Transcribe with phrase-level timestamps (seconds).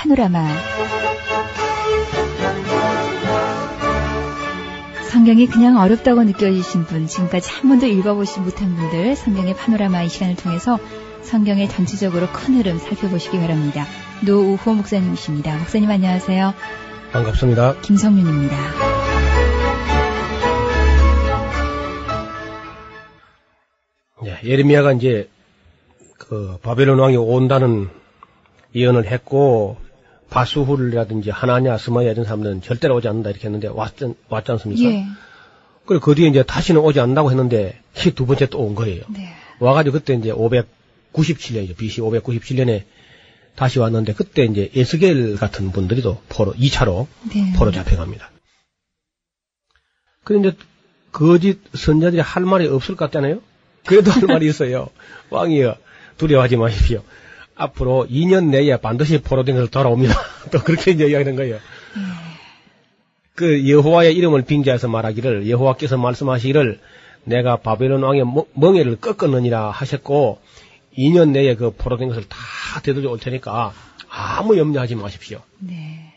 [0.00, 0.48] 파노라마
[5.10, 10.36] 성경이 그냥 어렵다고 느껴지신 분, 지금까지 한 번도 읽어보지 못한 분들, 성경의 파노라마 이 시간을
[10.36, 10.78] 통해서
[11.20, 13.84] 성경의 전체적으로 큰 흐름 살펴보시기 바랍니다.
[14.24, 15.58] 노우호 목사님이십니다.
[15.58, 16.54] 목사님 안녕하세요.
[17.12, 17.80] 반갑습니다.
[17.82, 18.56] 김성윤입니다.
[24.24, 25.28] 예, 예레미야가 이제
[26.16, 27.90] 그 바벨론 왕이 온다는
[28.74, 29.76] 예언을 했고
[30.30, 34.90] 바수훌이라든지 하나냐, 스마야 이런 사람들은 절대로 오지 않는다 이렇게 했는데 왔지, 왔지 않습니까?
[34.90, 35.04] 예.
[35.86, 39.02] 그리고 그 뒤에 이제 다시는 오지 않는다고 했는데 키두 번째 또 온 거예요.
[39.08, 39.32] 네.
[39.58, 41.76] 와가지고 그때 이제 597년이죠.
[41.76, 42.84] BC 597년에
[43.56, 47.52] 다시 왔는데 그때 이제 에스겔 같은 분들이도 포로 2차로 네.
[47.56, 48.30] 포로 잡혀갑니다.
[50.24, 50.52] 그런데
[51.12, 53.40] 거짓 선자들이 할 말이 없을 것 같잖아요.
[53.84, 54.88] 그래도 할 말이 있어요.
[55.30, 55.76] 왕이여
[56.18, 57.02] 두려워하지 마십시오.
[57.60, 60.14] 앞으로 2년 내에 반드시 포로된 것을 돌아옵니다.
[60.50, 61.58] 또 그렇게 이제 이야기하는 거예요.
[63.34, 66.80] 그 여호와의 이름을 빙자해서 말하기를 여호와께서 말씀하시기를
[67.24, 70.40] 내가 바벨론 왕의 멍- 멍에를 꺾었느니라 하셨고
[70.96, 72.36] 2년 내에 그 포로된 것을 다
[72.82, 73.72] 되돌려 올 테니까
[74.08, 75.40] 아무 염려하지 마십시오.
[75.58, 76.12] 네.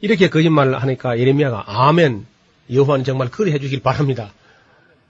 [0.00, 2.26] 이렇게 거짓말을 하니까 예레미야가 아멘
[2.72, 4.32] 여호와는 정말 그리 해주길 바랍니다.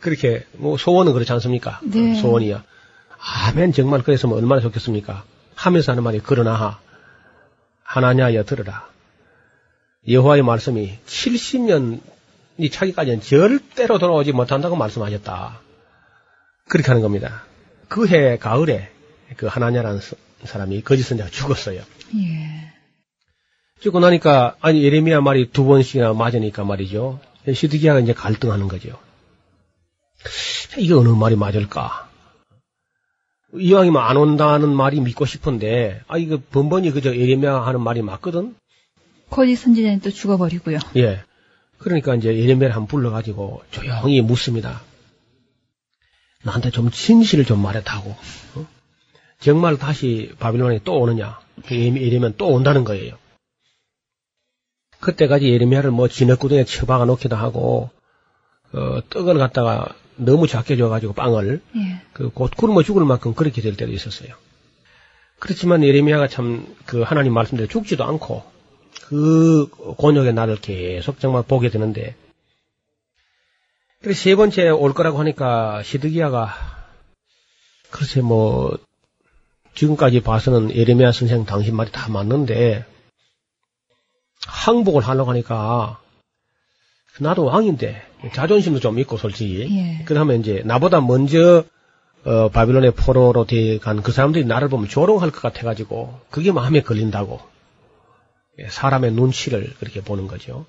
[0.00, 1.80] 그렇게 뭐 소원은 그렇지 않습니까?
[1.82, 2.14] 네.
[2.16, 2.64] 소원이야.
[3.18, 5.24] 아멘 정말 그랬으면 얼마나 좋겠습니까?
[5.54, 6.78] 하면서 하는 말이 그러나
[7.82, 8.88] 하나냐여 들으라.
[10.08, 12.00] 여호와의 말씀이 70년이
[12.70, 15.60] 차기까지는 절대로 돌아오지 못한다고 말씀하셨다.
[16.68, 17.44] 그렇게 하는 겁니다.
[17.88, 18.90] 그 해 가을에
[19.36, 21.80] 그 하나냐라는 사- 사람이 거짓 선자가 죽었어요.
[22.16, 22.72] 예.
[23.80, 27.20] 죽고 나니까 아니 예레미야 말이 두 번씩이나 맞으니까 말이죠.
[27.52, 28.98] 시드기야가 이제 갈등하는 거죠.
[30.70, 32.05] 자, 이게 어느 말이 맞을까?
[33.54, 38.54] 이왕이면 안 온다는 말이 믿고 싶은데 아 이거 번번이 그저 예레미야 하는 말이 맞거든.
[39.30, 40.78] 거짓 선지자는 또 죽어버리고요.
[40.96, 41.22] 예.
[41.78, 44.82] 그러니까 이제 예레미야를 한번 불러가지고 조용히 묻습니다.
[46.44, 48.10] 나한테 좀 진실을 좀 말해다고.
[48.10, 48.66] 어?
[49.40, 51.38] 정말 다시 바빌론에 또 오느냐?
[51.66, 53.16] 그 예레미- 예레미야는 또 온다는 거예요.
[55.00, 57.90] 그때까지 예레미야를 뭐 진흙구덩이에 처박아 놓기도 하고
[58.72, 62.00] 어, 떡을 갖다가 너무 작게 줘가지고 빵을 예.
[62.12, 64.34] 그곧 굶어 죽을 만큼 그렇게 될 때도 있었어요.
[65.38, 68.44] 그렇지만 예레미야가 참 그 하나님 말씀대로 죽지도 않고
[69.02, 69.66] 그
[69.98, 72.14] 곤욕의 날을 계속 정말 보게 되는데
[74.00, 76.54] 그래서 세 번째 올 거라고 하니까 시드기야가
[77.90, 78.78] 글쎄 뭐
[79.74, 82.86] 지금까지 봐서는 예레미야 선생 당신 말이 다 맞는데
[84.46, 86.00] 항복을 하려고 하니까
[87.20, 90.04] 나도 왕인데 자존심도 좀 있고 솔직히 예.
[90.04, 91.64] 그러면 이제 나보다 먼저
[92.24, 97.40] 어, 바빌론의 포로로 돼간 그 사람들이 나를 보면 조롱할 것 같아가지고 그게 마음에 걸린다고
[98.58, 100.66] 예, 사람의 눈치를 그렇게 보는 거죠.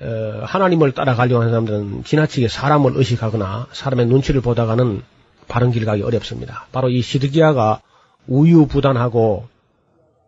[0.00, 5.02] 어, 하나님을 따라가려고 하는 사람들은 지나치게 사람을 의식하거나 사람의 눈치를 보다가는
[5.48, 6.66] 바른 길 가기 어렵습니다.
[6.70, 7.80] 바로 이 시드기야가
[8.26, 9.48] 우유부단하고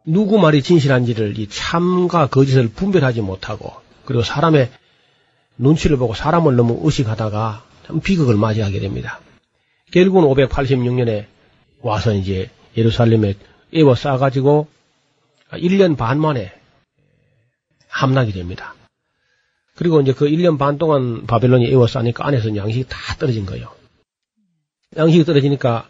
[0.07, 3.75] 누구 말이 진실한지를 이 참과 거짓을 분별하지 못하고
[4.09, 4.71] 그리고 사람의
[5.59, 9.21] 눈치를 보고 사람을 너무 의식하다가 참 비극을 맞이하게 됩니다.
[9.93, 11.27] 결국은 586년에
[11.83, 13.35] 와서 이제 예루살렘에
[13.75, 14.67] 에워 싸가지고
[15.51, 16.55] 1년 반 만에
[17.89, 18.75] 함락이 됩니다.
[19.75, 23.71] 그리고 이제 그 1년 반 동안 바벨론이 에워 싸니까 안에서 양식이 다 떨어진 거예요.
[24.97, 25.87] 양식이 떨어지니까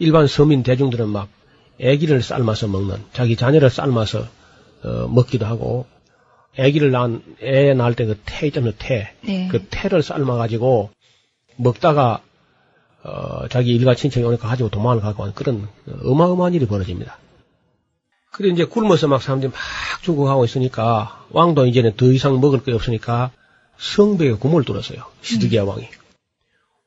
[0.00, 1.28] 일반 서민 대중들은 막
[1.78, 4.26] 애기를 삶아서 먹는 자기 자녀를 삶아서
[4.82, 5.86] 어, 먹기도 하고
[6.60, 9.12] 애기를 낳은 애 낳을 때 그 태 있잖아요 태.
[9.22, 9.48] 네.
[9.50, 10.90] 그 태를 삶아 가지고
[11.56, 12.22] 먹다가
[13.02, 15.68] 어, 자기 일가 친척이 오니까 가지고 도망을 가고 하는 그런
[16.04, 17.18] 어마어마한 일이 벌어집니다.
[18.32, 19.58] 그래 이제 굶어서 막 사람들이 막
[20.02, 23.30] 죽어가고 있으니까 왕도 이제는 더 이상 먹을 게 없으니까
[23.78, 25.02] 성벽에 구멍을 뚫었어요.
[25.22, 25.88] 시드기야 왕이.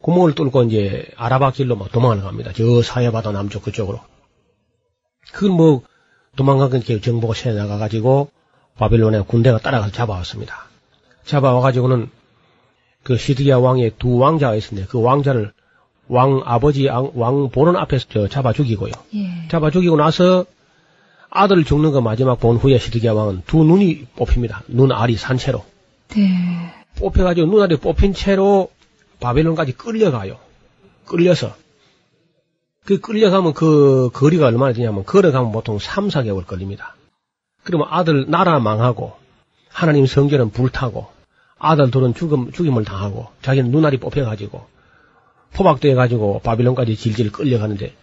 [0.01, 2.51] 구멍을 뚫고 이제 아라바 길로 막 도망을 갑니다.
[2.55, 3.99] 저 사해바다 남쪽 그쪽으로.
[5.31, 5.81] 그건 뭐
[6.35, 8.29] 도망간 게 정보가 새 나가가지고
[8.77, 10.67] 바빌론의 군대가 따라가서 잡아왔습니다.
[11.25, 12.09] 잡아와가지고는
[13.03, 15.51] 그 시드기야 왕의 두 왕자가 있었는데 그 왕자를
[16.07, 18.91] 왕 아버지 왕 보는 앞에서 저 잡아 죽이고요.
[19.15, 19.47] 예.
[19.49, 20.45] 잡아 죽이고 나서
[21.29, 24.63] 아들 죽는 거 마지막 본 후에 시드기야 왕은 두 눈이 뽑힙니다.
[24.67, 25.65] 눈 알이 산 채로.
[26.09, 26.73] 네.
[26.97, 28.69] 뽑혀가지고 눈알이 뽑힌 채로
[29.19, 30.37] 바벨론까지 끌려가요.
[31.05, 31.55] 끌려서.
[32.85, 36.95] 그 끌려가면 그 거리가 얼마나 되냐면 걸어가면 보통 3, 4개월 걸립니다.
[37.63, 39.13] 그러면 아들 나라 망하고
[39.69, 41.07] 하나님 성전은 불타고
[41.57, 44.65] 아들 둘은 죽음, 죽임을 당하고 자기는 눈알이 뽑혀가지고
[45.53, 47.93] 포박돼가지고 바빌론까지 질질 끌려가는데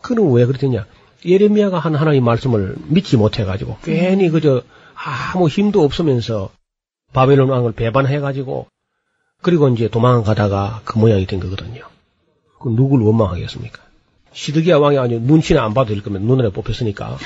[0.00, 0.86] 그는 왜 그랬느냐?
[1.24, 4.62] 예레미야가 한 하나님 말씀을 믿지 못해가지고 괜히 그저
[4.94, 6.50] 아무 힘도 없으면서
[7.12, 8.68] 바벨론 왕을 배반해가지고
[9.42, 11.82] 그리고 이제 도망가다가 그 모양이 된 거거든요.
[12.60, 13.82] 그 누굴 원망하겠습니까?
[14.32, 17.18] 시드기야 왕이 아니고 눈치는 안 봐도 될 거면 눈알에 뽑혔으니까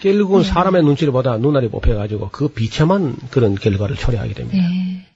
[0.00, 0.48] 결국은 네.
[0.48, 4.58] 사람의 눈치를 보다 눈알이 뽑혀가지고 그 비참한 그런 결과를 초래하게 됩니다.
[4.68, 5.06] 네.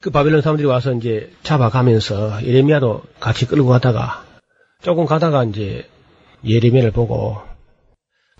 [0.00, 4.24] 그 바벨론 사람들이 와서 이제 잡아가면서 예레미야도 같이 끌고 가다가
[4.82, 5.88] 조금 가다가 이제
[6.44, 7.40] 예레미야를 보고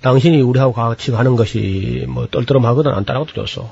[0.01, 3.71] 당신이 우리하고 같이 가는 것이 뭐 떨떠름하거든 안 따라가도 좋소.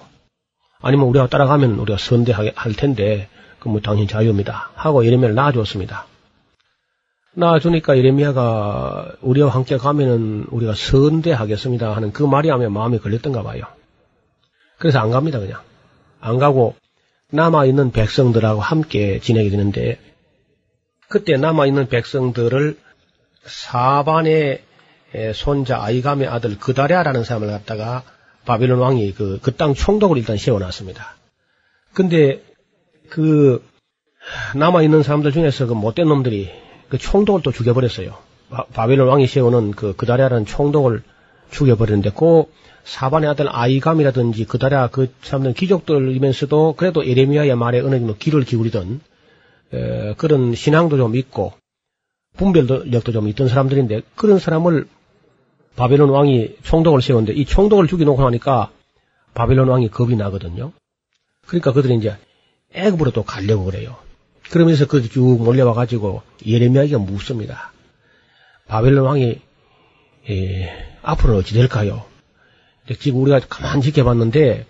[0.81, 4.71] 아니면 우리하고 따라가면 우리가 선대하게 할 텐데 그 뭐 당신 자유입니다.
[4.75, 6.07] 하고 예레미야를 놔줬습니다.
[7.35, 13.63] 놔주니까 예레미야가 우리와 함께 가면은 우리가 선대하겠습니다 하는 그 말이 하면 마음에 걸렸던가 봐요.
[14.79, 15.61] 그래서 안 갑니다 그냥.
[16.21, 16.75] 안 가고
[17.31, 19.99] 남아있는 백성들하고 함께 지내게 되는데
[21.09, 22.79] 그때 남아있는 백성들을
[23.45, 24.63] 사반의
[25.35, 28.05] 손자 아이감의 아들 그다랴라는 사람을 갖다가
[28.45, 31.17] 바벨론 왕이 그, 그 땅 총독을 일단 세워놨습니다.
[31.95, 32.43] 근데
[33.09, 33.65] 그
[34.57, 36.51] 남아있는 사람들 중에서 그 못된 놈들이
[36.91, 38.15] 그 총독을 또 죽여버렸어요.
[38.51, 41.03] 바, 벨론 왕이 세우는 그 그다랴라는 총독을
[41.51, 42.45] 죽여버렸는데 그
[42.85, 49.01] 사반의 아들 아이감이라든지 그다랴 그 사람들 귀족들이면서도 그래도 에레미야의 말에 어느 정도 귀를 기울이던
[49.73, 51.53] 에, 그런 신앙도 좀 있고
[52.37, 54.89] 분별력도 좀 있던 사람들인데 그런 사람을
[55.77, 58.71] 바벨론 왕이 총독을 세웠는데 이 총독을 죽여놓고 나니까
[59.35, 60.73] 바벨론 왕이 겁이 나거든요.
[61.47, 62.17] 그러니까 그들이 이제
[62.75, 63.97] 애굽으로 또 가려고 그래요.
[64.51, 67.73] 그러면서 그 쭉 몰려와 가지고 예레미야에게 묻습니다.
[68.69, 69.41] 바벨론 왕이
[70.31, 70.71] 예,
[71.03, 72.05] 앞으로는 어찌 될까요?
[72.99, 74.67] 지금 우리가 가만히 지켜봤는데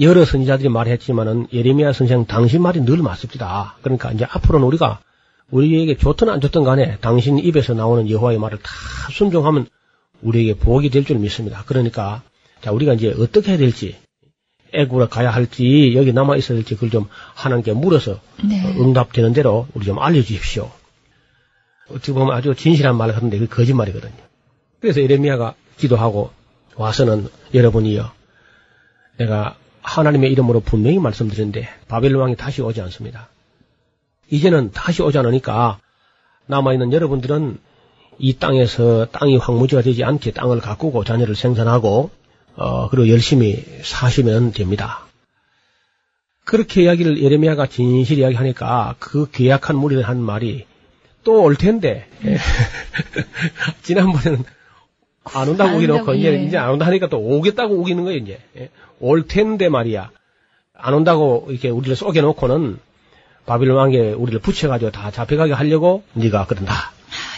[0.00, 3.76] 여러 선지자들이 말했지만은 예레미야 선생 당신 말이 늘 맞습니다.
[3.82, 5.00] 그러니까 이제 앞으로는 우리가
[5.50, 8.70] 우리에게 좋든 안 좋든 간에 당신 입에서 나오는 여호와의 말을 다
[9.10, 9.66] 순종하면
[10.22, 11.64] 우리에게 복이 될 줄 믿습니다.
[11.66, 12.22] 그러니까
[12.60, 13.96] 자 우리가 이제 어떻게 해야 될지
[14.72, 18.64] 애굽으로 가야 할지 여기 남아 있어야 될지 그걸 좀 하나님께 물어서 네.
[18.64, 20.70] 어, 응답되는 대로 우리 좀 알려주십시오.
[21.90, 24.12] 어떻게 보면 아주 진실한 말을 하는데 그게 거짓말이거든요.
[24.80, 26.30] 그래서 예레미야가 기도하고
[26.76, 28.10] 와서는 여러분이요
[29.18, 33.28] 내가 하나님의 이름으로 분명히 말씀드렸는데 바벨론 왕이 다시 오지 않습니다.
[34.30, 35.78] 이제는 다시 오지 않으니까
[36.46, 37.58] 남아있는 여러분들은
[38.18, 42.10] 이 땅에서 땅이 황무지가 되지 않게 땅을 가꾸고 자녀를 생산하고
[42.60, 45.00] 어, 그리고 열심히 사시면 됩니다.
[46.44, 50.66] 그렇게 이야기를 예레미야가 진실히 이야기하니까 그 계약한 무리들 한 말이
[51.24, 52.36] 또 올 텐데 예.
[53.82, 54.44] 지난번에는
[55.24, 56.42] 안 온다고 안 오기 놓고 온다고, 이제 예.
[56.44, 58.68] 이제 안 온다 하니까 또 오겠다고 우기는 거예요 이제 예.
[59.00, 60.10] 올 텐데 말이야
[60.74, 62.78] 안 온다고 이렇게 우리를 쏘게 놓고는
[63.46, 66.72] 바빌론 왕에 우리를 붙여가지고 다 잡혀가게 하려고 네가 그런다.
[66.74, 66.92] 아,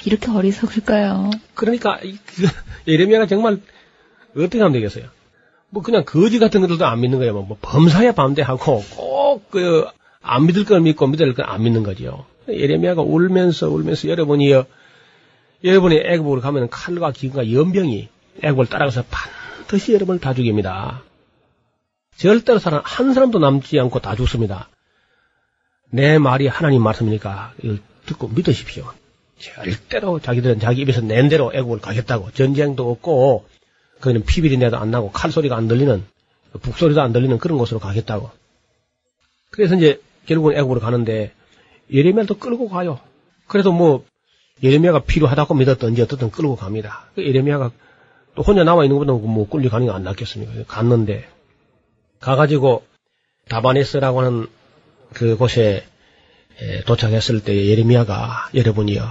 [0.04, 1.30] 이렇게 어리석을까요?
[1.54, 2.46] 그러니까 이- 그
[2.88, 3.58] 예레미야가 정말
[4.36, 5.06] 어떻게 하면 되겠어요?
[5.72, 7.32] 뭐 그냥 거지 같은 것들도 안 믿는 거예요.
[7.32, 9.88] 뭐 범사에 반대하고 꼭 그
[10.24, 12.26] 안 믿을 걸 믿고 믿을 걸 안 믿는 거지요.
[12.48, 14.66] 예레미야가 울면서 울면서 여러분이요
[15.64, 18.08] 여러분이 애굽으로 가면 칼과 기근과 연병이
[18.42, 21.02] 애굽을 따라가서 반드시 여러분을 다 죽입니다.
[22.16, 24.68] 절대로 사람 한 사람도 남지 않고 다 죽습니다.
[25.90, 28.84] 내 말이 하나님 말씀이니까 이걸 듣고 믿으십시오.
[29.38, 33.46] 절대로 자기들은 자기 입에서 낸 대로 애국을 가겠다고 전쟁도 없고
[34.02, 36.04] 거기는 피비린내도 안 나고 칼소리가 안 들리는
[36.60, 38.30] 북소리도 안 들리는 그런 곳으로 가겠다고.
[39.50, 41.32] 그래서 이제 결국은 애국으로 가는데
[41.90, 43.00] 예레미야도 끌고 가요.
[43.46, 44.04] 그래도 뭐
[44.62, 47.06] 예레미야가 필요하다고 믿었던지 어떻든 끌고 갑니다.
[47.14, 47.70] 그 예레미야가
[48.34, 50.64] 또 혼자 남아 있는 것보다 뭐 끌려가는 게 안 낫겠습니까?
[50.66, 51.28] 갔는데
[52.20, 52.84] 가가지고
[53.48, 54.46] 다바네스라고 하는
[55.12, 55.84] 그 곳에
[56.60, 59.02] 에, 도착했을 때 예레미야가 여러분이요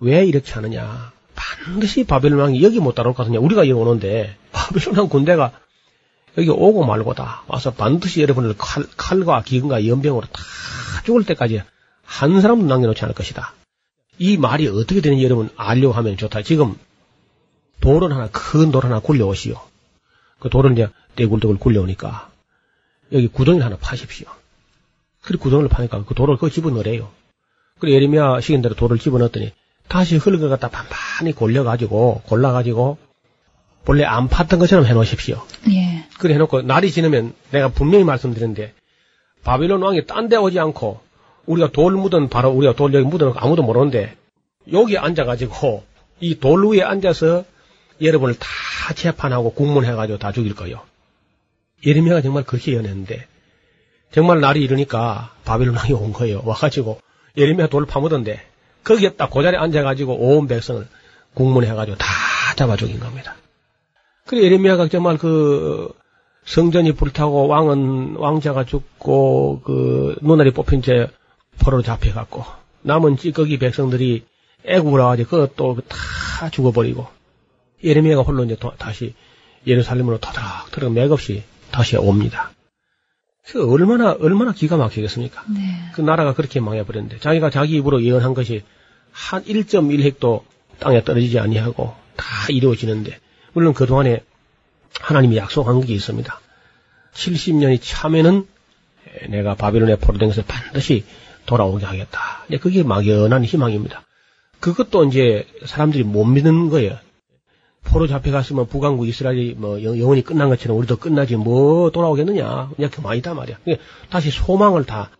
[0.00, 4.96] 왜 이렇게 하느냐 반드시 바벨론 왕이 여기 못 따라올 것 같으냐 우리가 여기 오는데 바벨론
[4.96, 5.52] 왕 군대가
[6.36, 10.42] 여기 오고 말고다 와서 반드시 여러분을 칼, 칼과 기근과 연병으로 다
[11.04, 11.62] 죽을 때까지
[12.02, 13.54] 한 사람도 남겨놓지 않을 것이다.
[14.18, 16.42] 이 말이 어떻게 되는지 여러분 알려고 하면 좋다.
[16.42, 16.76] 지금
[17.80, 19.60] 돌은 하나 큰 돌 하나 굴려오시오.
[20.40, 22.30] 그 돌은 이제 떼굴떼굴 굴려오니까
[23.12, 24.26] 여기 구덩이를 하나 파십시오.
[25.22, 27.10] 그리고 구덩이를 파니까 그 돌을 그 집어넣으래요.
[27.78, 29.52] 그리고 예레미야 시킨 대로 돌을 집어넣었더니
[29.88, 32.98] 다시 흙을 갖다 반반히 골려가지고 골라가지고
[33.84, 35.42] 본래 안 팠던 것처럼 해놓으십시오.
[35.70, 36.04] 예.
[36.18, 38.74] 그래 해놓고 날이 지나면 내가 분명히 말씀드렸는데
[39.44, 41.00] 바빌론 왕이 딴 데 오지 않고
[41.46, 44.14] 우리가 돌 묻은 바로 우리가 돌 여기 묻어놓고 아무도 모르는데
[44.72, 45.84] 여기 앉아가지고
[46.20, 47.44] 이 돌 위에 앉아서
[48.02, 48.46] 여러분을 다
[48.94, 50.80] 재판하고 국문해가지고 다 죽일 거예요.
[51.86, 53.26] 예레미야가 정말 그렇게 예언했는데
[54.12, 56.42] 정말 날이 이르니까 바빌론 왕이 온 거예요.
[56.44, 57.00] 와가지고
[57.36, 58.42] 예레미야 돌을 파묻었는데
[58.84, 60.86] 거기에 딱 그 자리에 앉아가지고 온 백성을
[61.34, 62.06] 국문해가지고 다
[62.56, 63.36] 잡아 죽인 겁니다.
[64.26, 65.92] 그래 예레미야가 정말 그
[66.44, 71.08] 성전이 불타고 왕은 왕자가 죽고 그 눈알이 뽑힌 채
[71.60, 72.44] 포로로 잡혀갔고
[72.82, 74.24] 남은 찌꺼기 백성들이
[74.64, 77.06] 애국을 와가지고 그것도 다 죽어버리고
[77.84, 79.14] 예레미야가 홀로 이제 도, 다시
[79.66, 82.50] 예루살렘으로 터닥 터닥 맥없이 다시 옵니다.
[83.50, 85.44] 그 얼마나 얼마나 기가 막히겠습니까?
[85.48, 85.60] 네.
[85.94, 88.62] 그 나라가 그렇게 망해버렸는데 자기가 자기 입으로 예언한 것이
[89.10, 90.42] 한 1.1헥도
[90.78, 93.18] 땅에 떨어지지 아니하고 다 이루어지는데
[93.54, 94.22] 물론 그 동안에
[95.00, 96.40] 하나님이 약속한 게 있습니다.
[97.14, 98.46] 70년이 차면은
[99.30, 101.04] 내가 바빌론에 포로된 것을 반드시
[101.46, 102.44] 돌아오게 하겠다.
[102.48, 104.02] 이제 그게 막연한 희망입니다.
[104.60, 106.98] 그것도 이제 사람들이 못 믿는 거예요.
[107.84, 112.70] 포로 잡혀갔으면 북왕국 이스라엘이 뭐 영원히 끝난 것처럼 우리도 끝나지 뭐 돌아오겠느냐.
[112.76, 113.58] 그냥 그만이다 말이야.
[114.10, 115.10] 다시 소망을 다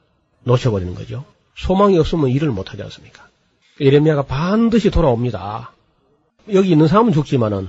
[0.44, 1.24] 놓쳐버리는 거죠.
[1.56, 3.26] 소망이 없으면 일을 못 하지 않습니까?
[3.80, 5.72] 예레미야가 반드시 돌아옵니다.
[6.52, 7.68] 여기 있는 사람은 죽지만은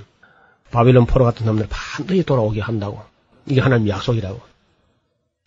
[0.71, 3.01] 바빌론 포로 같은 사람들 반드시 돌아오게 한다고.
[3.45, 4.39] 이게 하나님 약속이라고.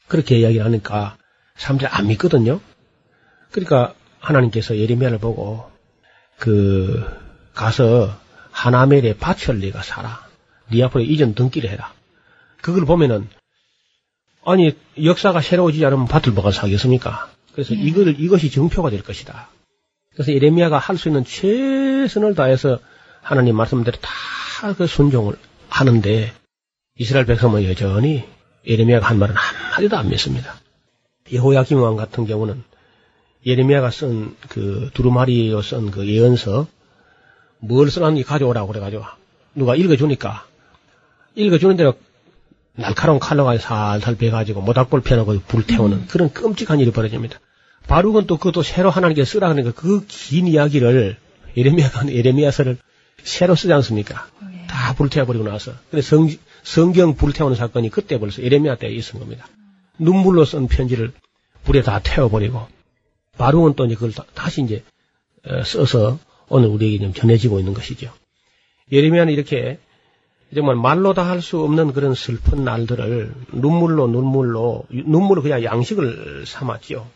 [0.09, 1.17] 그렇게 이야기를 하니까
[1.57, 2.61] 사람들이 안 믿거든요.
[3.51, 5.71] 그러니까 하나님께서 예레미야를 보고
[6.39, 7.05] 그
[7.55, 8.11] 가서
[8.53, 10.27] 하나멜의 밭을 네가 사라.
[10.71, 11.93] 네 앞으로 이전 등기를 해라.
[12.61, 13.29] 그걸 보면은
[14.45, 17.31] 아니 역사가 새로워지지 않으면 밭을 뭐가 사겠습니까?
[17.53, 17.81] 그래서 네.
[17.83, 19.49] 이걸 이것이 정표가 될 것이다.
[20.15, 22.79] 그래서 예레미야가 할 수 있는 최선을 다해서
[23.23, 24.11] 하나님 말씀대로 다
[24.77, 25.35] 그 순종을
[25.69, 26.33] 하는데
[26.97, 28.23] 이스라엘 백성은 여전히
[28.65, 30.55] 예레미야가 한 말은 한마디도 안 믿습니다.
[31.33, 32.63] 여호야김 왕 같은 경우는
[33.45, 36.69] 예레미야가 쓴 그 두루마리로 쓴그 예언서
[37.63, 39.05] 뭘 써놨는지 가져오라고 그래가지고
[39.55, 40.45] 누가 읽어주니까
[41.37, 41.95] 읽어주는 대로
[42.75, 47.39] 날카로운 칼로가 살살 베가지고 모닥불 펴놓고 불 태우는 그런 끔찍한 일이 벌어집니다.
[47.87, 51.17] 바룩은 또 그것도 새로 하나님께 쓰라 그러니까 그 긴 이야기를
[51.57, 52.79] 예레미야가 예레미야서를
[53.23, 54.27] 새로 쓰지 않습니까?
[54.53, 54.67] 예.
[54.67, 55.73] 다 불태워버리고 나서.
[55.91, 56.29] 근데 성,
[56.63, 59.47] 성경 불태우는 사건이 그때 벌써 예레미야 때 있은 겁니다.
[59.99, 61.13] 눈물로 쓴 편지를
[61.65, 62.67] 불에 다 태워버리고,
[63.39, 64.83] 바룩은 또 이제 그걸 다, 다시 이제,
[65.47, 66.19] 어, 써서
[66.49, 68.13] 오늘 우리에게 좀 전해지고 있는 것이죠.
[68.91, 69.79] 예레미야는 이렇게
[70.55, 77.07] 정말 말로 다 할 수 없는 그런 슬픈 날들을 눈물로 눈물로, 눈물을 그냥 양식을 삼았지요.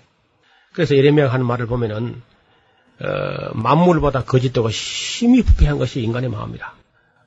[0.72, 2.22] 그래서 예레미야가 하는 말을 보면은,
[3.00, 6.74] 어, 만물보다 거짓되고 심히 부패한 것이 인간의 마음이다.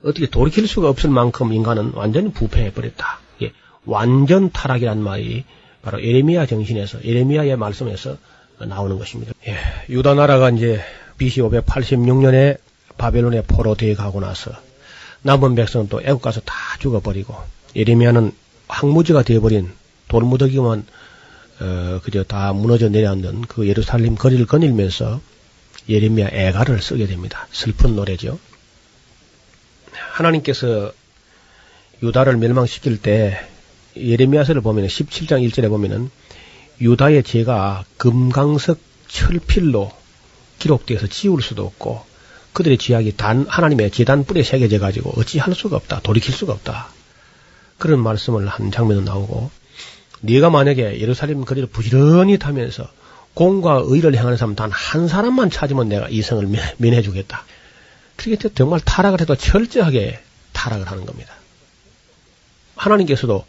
[0.03, 3.20] 어떻게 돌이킬 수가 없을 만큼 인간은 완전히 부패해 버렸다.
[3.44, 3.51] 예,
[3.86, 5.44] 완전 타락이란 말이
[5.84, 8.18] 바로 예레미야 정신에서, 예레미야의 말씀에서
[8.60, 9.32] 나오는 것입니다.
[9.48, 9.56] 예,
[9.89, 10.82] 유다 나라가 이제
[11.19, 12.57] BC 586년에
[12.97, 14.51] 바벨론에 포로되어 가고 나서
[15.21, 17.35] 남은 백성은 또 애국 가서 다 죽어버리고
[17.75, 18.31] 예레미야는
[18.67, 19.69] 항무지가 되어버린
[20.07, 20.85] 돌무더기만
[21.61, 25.21] 어, 그저 다 무너져 내려앉는 그 예루살렘 거리를 거닐면서
[25.89, 27.47] 예레미야 애가를 쓰게 됩니다.
[27.51, 28.39] 슬픈 노래죠.
[30.11, 30.91] 하나님께서
[32.01, 33.45] 유다를 멸망시킬 때
[33.97, 36.09] 예레미야서를 보면 17장 1절에 보면은
[36.79, 39.91] 유다의 죄가 금강석 철필로
[40.59, 42.03] 기록되어서 지울 수도 없고
[42.53, 46.01] 그들의 죄악이 단 하나님의 재단 뿔에 새겨져 가지고 어찌할 수가 없다.
[46.01, 46.89] 돌이킬 수가 없다.
[47.77, 49.49] 그런 말씀을 한 장면도 나오고
[50.21, 52.89] 네가 만약에 예루살렘 거리를 부지런히 타면서
[53.33, 56.45] 공과 의를 행하는 사람 단 한 사람만 찾으면 내가 이 성을
[56.77, 57.45] 면해 주겠다.
[58.17, 60.19] 그렇게 정말 타락을 해도 철저하게
[60.51, 61.33] 타락을 하는 겁니다.
[62.75, 63.45] 하나님께서도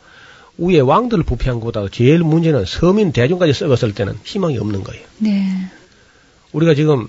[0.58, 5.04] 위에 왕들을 부패한 것보다 제일 문제는 서민 대중까지 썩었을 때는 희망이 없는 거예요.
[5.18, 5.70] 네.
[6.52, 7.08] 우리가 지금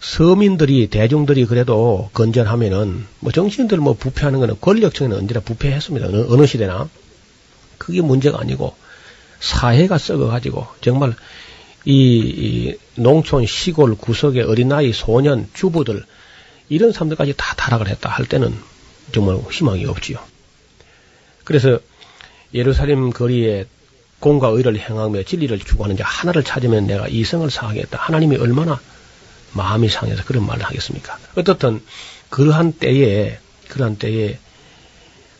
[0.00, 6.06] 서민들이 대중들이 그래도 건전하면은 뭐 정치인들 뭐 부패하는 거는 권력층에는 언제나 부패했습니다.
[6.06, 6.88] 어느, 어느 시대나
[7.78, 8.74] 그게 문제가 아니고
[9.40, 11.14] 사회가 썩어가지고 정말
[11.84, 16.04] 이, 이 농촌 시골 구석의 어린아이 소년 주부들
[16.68, 18.54] 이런 사람들까지 다 타락을 했다 할 때는
[19.12, 20.18] 정말 희망이 없지요.
[21.44, 21.80] 그래서
[22.52, 23.66] 예루살렘 거리에
[24.20, 27.98] 공과 의를 행하며 진리를 추구하는 자 하나를 찾으면 내가 이성을 사하겠다.
[27.98, 28.80] 하나님이 얼마나
[29.52, 31.18] 마음이 상해서 그런 말을 하겠습니까?
[31.36, 31.82] 어떻든
[32.30, 34.38] 그러한 때에 그러한 때에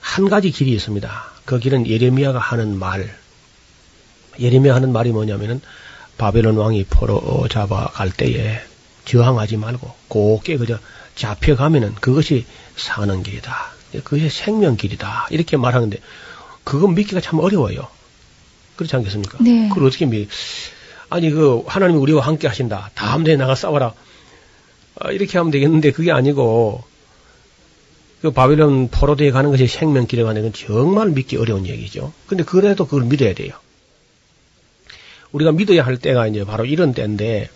[0.01, 1.25] 한 가지 길이 있습니다.
[1.45, 3.15] 그 길은 예레미야가 하는 말.
[4.39, 5.61] 예레미야 하는 말이 뭐냐면은
[6.17, 8.61] 바벨론 왕이 포로 잡아갈 때에
[9.05, 10.79] 저항하지 말고 곱게 그저
[11.15, 13.73] 잡혀가면은 그것이 사는 길이다.
[14.05, 15.29] 그것이 생명 길이다.
[15.31, 15.99] 이렇게 말하는데
[16.65, 17.89] 그거 믿기가 참 어려워요.
[18.79, 19.39] 그렇지 않겠습니까?
[19.43, 19.69] 네.
[19.69, 20.29] 그걸 어떻게 믿?
[21.11, 22.91] 아니 그 하나님이 우리와 함께 하신다.
[22.95, 23.93] 다음 대에 나가 싸워라.
[25.01, 26.83] 아, 이렇게 하면 되겠는데 그게 아니고
[28.23, 32.13] 그 바벨론 포로대에 가는 것이 생명길에 가는 건 정말 믿기 어려운 얘기죠.
[32.27, 33.53] 근데 그래도 그걸 믿어야 돼요.
[35.33, 37.51] 우리가 믿어야 할 때가 이제 바로 이런 때인데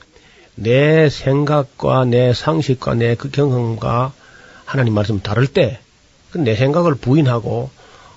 [0.55, 4.13] 내 생각과 내 상식과 내 그 경험과
[4.67, 5.81] 하나님 말씀 다를 때
[6.35, 7.71] 내 생각을 부인하고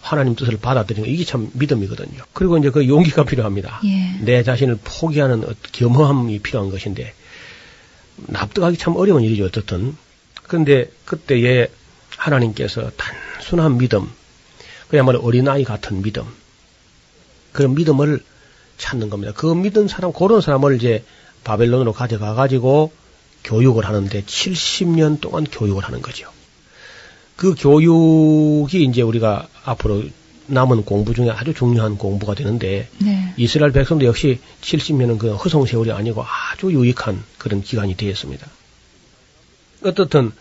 [0.06, 2.22] 하나님 뜻을 받아들이는 거 이게 참 믿음이거든요.
[2.34, 3.82] 그리고 이제 그 용기가 필요합니다.
[3.86, 4.20] 예.
[4.24, 7.14] 내 자신을 포기하는 어- 겸허함이 필요한 것인데
[8.28, 9.46] 납득하기 참 어려운 일이죠.
[9.46, 9.96] 어떻든.
[10.44, 11.70] 그런데 그때에
[12.18, 14.08] 하나님께서 단순한 믿음,
[14.90, 16.24] 그야말로 어린아이 같은 믿음,
[17.52, 18.24] 그런 믿음을
[18.78, 19.34] 찾는 겁니다.
[19.36, 21.04] 그 믿은 사람, 그런 사람을 이제
[21.44, 22.92] 바벨론으로 가져가 가지고
[23.44, 26.30] 교육을 하는데 70년 동안 교육을 하는 거죠.
[27.36, 30.04] 그 교육이 이제 우리가 앞으로
[30.48, 33.34] 남은 공부 중에 아주 중요한 공부가 되는데 네.
[33.36, 38.48] 이스라엘 백성도 역시 70년은 그 허송 세월이 아니고 아주 유익한 그런 기간이 되었습니다.
[39.84, 40.32] 어떻든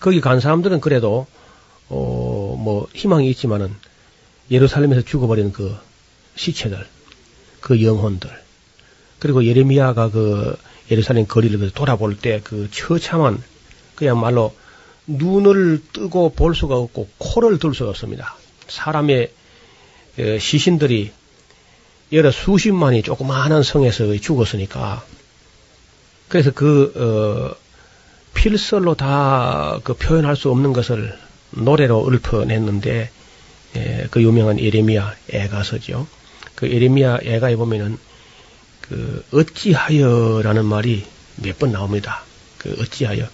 [0.00, 1.26] 거기 간 사람들은 그래도
[1.88, 3.72] 어 뭐 희망이 있지만은
[4.50, 5.76] 예루살렘에서 죽어버린 그
[6.34, 6.84] 시체들,
[7.60, 8.28] 그 영혼들,
[9.20, 10.56] 그리고 예레미야가 그
[10.90, 13.40] 예루살렘 거리를 돌아볼 때 그 처참한
[13.94, 14.52] 그야말로
[15.06, 18.36] 눈을 뜨고 볼 수가 없고 코를 들 수가 없습니다.
[18.68, 19.30] 사람의
[20.18, 21.12] 에, 시신들이
[22.12, 25.04] 여러 수십만이 조그마한 성에서 죽었으니까
[26.28, 27.56] 그래서 그 어,
[28.34, 31.16] 필설로 다 그 표현할 수 없는 것을
[31.50, 33.10] 노래로 읊어냈는데
[33.76, 36.06] 에, 그 유명한 예레미야 애가서죠.
[36.54, 37.98] 그 예레미야 애가에 보면은
[38.80, 41.04] 그 어찌하여라는 말이
[41.36, 42.22] 몇 번 나옵니다.
[42.58, 43.26] 그 어찌하여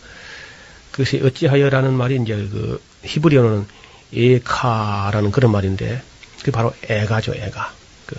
[0.93, 3.67] 그것이 어찌하여라는 말이 이제 그 히브리어는
[4.15, 6.03] 에카라는 그런 말인데
[6.43, 7.73] 그 바로 애가죠 애가
[8.07, 8.17] 그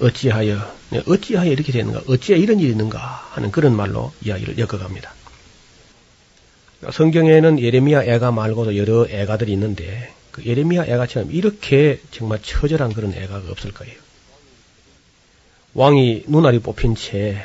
[0.00, 2.98] 어찌하여 네, 어찌하여 이렇게 되는가 어찌하여 이런 일이 있는가
[3.32, 5.12] 하는 그런 말로 이야기를 엮어갑니다.
[6.92, 13.50] 성경에는 예레미야 애가 말고도 여러 애가들이 있는데 그 예레미야 애가처럼 이렇게 정말 처절한 그런 애가가
[13.50, 13.94] 없을 거예요.
[15.74, 17.42] 왕이 눈알이 뽑힌 채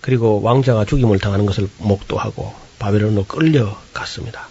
[0.00, 4.48] 그리고 왕자가 죽임을 당하는 것을 목도하고 바벨론으로 끌려갔습니다.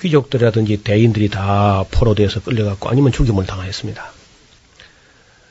[0.00, 4.10] 귀족들이라든지 대인들이 다 포로되어서 끌려갔고 아니면 죽임을 당하였습니다.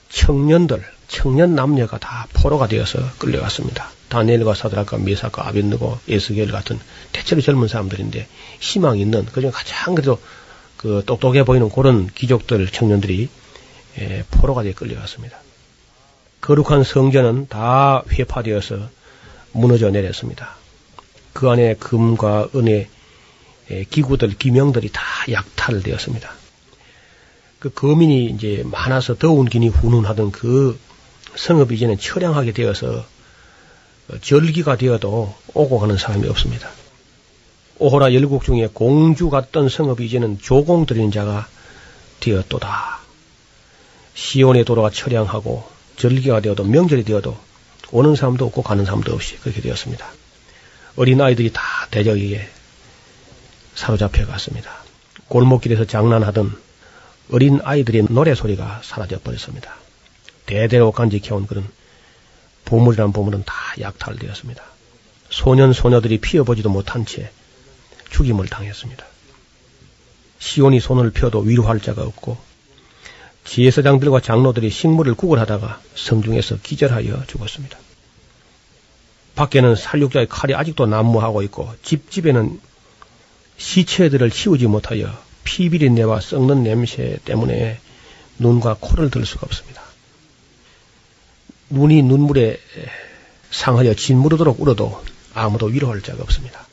[0.10, 3.89] 청년들, 청년 남녀가 다 포로가 되어서 끌려갔습니다.
[4.10, 6.80] 다니엘과 사드락과 메사과 아벤느고 에스겔 같은
[7.12, 8.28] 대체로 젊은 사람들인데
[8.60, 10.19] 희망 있는 그중 가장 그래도
[10.78, 13.30] 그 똑똑해 보이는 그런 귀족들 청년들이
[13.99, 15.38] 예, 포로가 되어 끌려갔습니다.
[16.41, 18.89] 거룩한 성전은 다 회파되어서
[19.54, 20.56] 무너져 내렸습니다.
[21.34, 22.88] 그 안에 금과 은의
[23.72, 26.32] 예, 기구들, 기명들이 다 약탈되었습니다.
[27.60, 30.78] 그 거민이 이제 많아서 더운 기니 훈훈하던 그
[31.36, 33.06] 성읍이 이제는 처량하게 되어서
[34.22, 36.69] 절기가 되어도 오고 가는 사람이 없습니다.
[37.80, 41.48] 오호라 열국 중에 공주 같던 성읍이 이제는 조공 들인 자가
[42.19, 43.00] 되었도다.
[44.13, 45.63] 시온의 도로가 처량하고
[45.96, 47.38] 절기가 되어도 명절이 되어도
[47.91, 50.06] 오는 사람도 없고 가는 사람도 없이 그렇게 되었습니다.
[50.95, 52.47] 어린아이들이 다 대적에게
[53.75, 54.71] 사로잡혀 갔습니다.
[55.27, 56.56] 골목길에서 장난하던
[57.32, 59.75] 어린 아이들의 노래 소리가 사라져 버렸습니다.
[60.45, 61.67] 대대로 간직해온 그런
[62.65, 64.63] 보물이란 보물은 다 약탈되었습니다.
[65.29, 67.32] 소년 소녀들이 피어보지도 못한 채
[68.12, 69.03] 죽임을 당했습니다.
[70.38, 72.38] 시온이 손을 펴도 위로할 자가 없고
[73.45, 77.77] 지혜서장들과 장로들이 식물을 구걸하다가 성중에서 기절하여 죽었습니다.
[79.36, 82.60] 밖에는 살육자의 칼이 아직도 난무하고 있고 집집에는
[83.58, 85.12] 시체들을 치우지 못하여
[85.43, 87.80] 피비린내와 썩는 냄새 때문에
[88.39, 89.82] 눈과 코를 들 수가 없습니다.
[91.69, 92.60] 눈이 눈물에
[93.52, 96.67] 상하여 짓무르도록 울어도 아무도 위로할 자가 없습니다.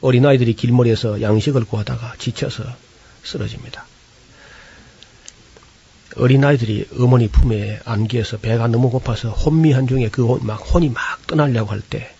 [0.00, 2.64] 어린아이들이 길머리에서 양식을 구하다가 지쳐서
[3.22, 3.86] 쓰러집니다.
[6.16, 11.80] 어린아이들이 어머니 품에 안기에서 배가 너무 고파서 혼미한 중에 그 막 혼이 막 떠나려고 할
[11.80, 12.10] 때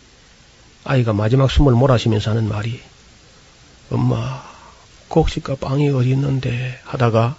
[0.84, 2.80] 아이가 마지막 숨을 몰아쉬면서 하는 말이
[3.90, 4.42] 엄마
[5.08, 7.36] 곡식과 빵이 어디 있는데 하다가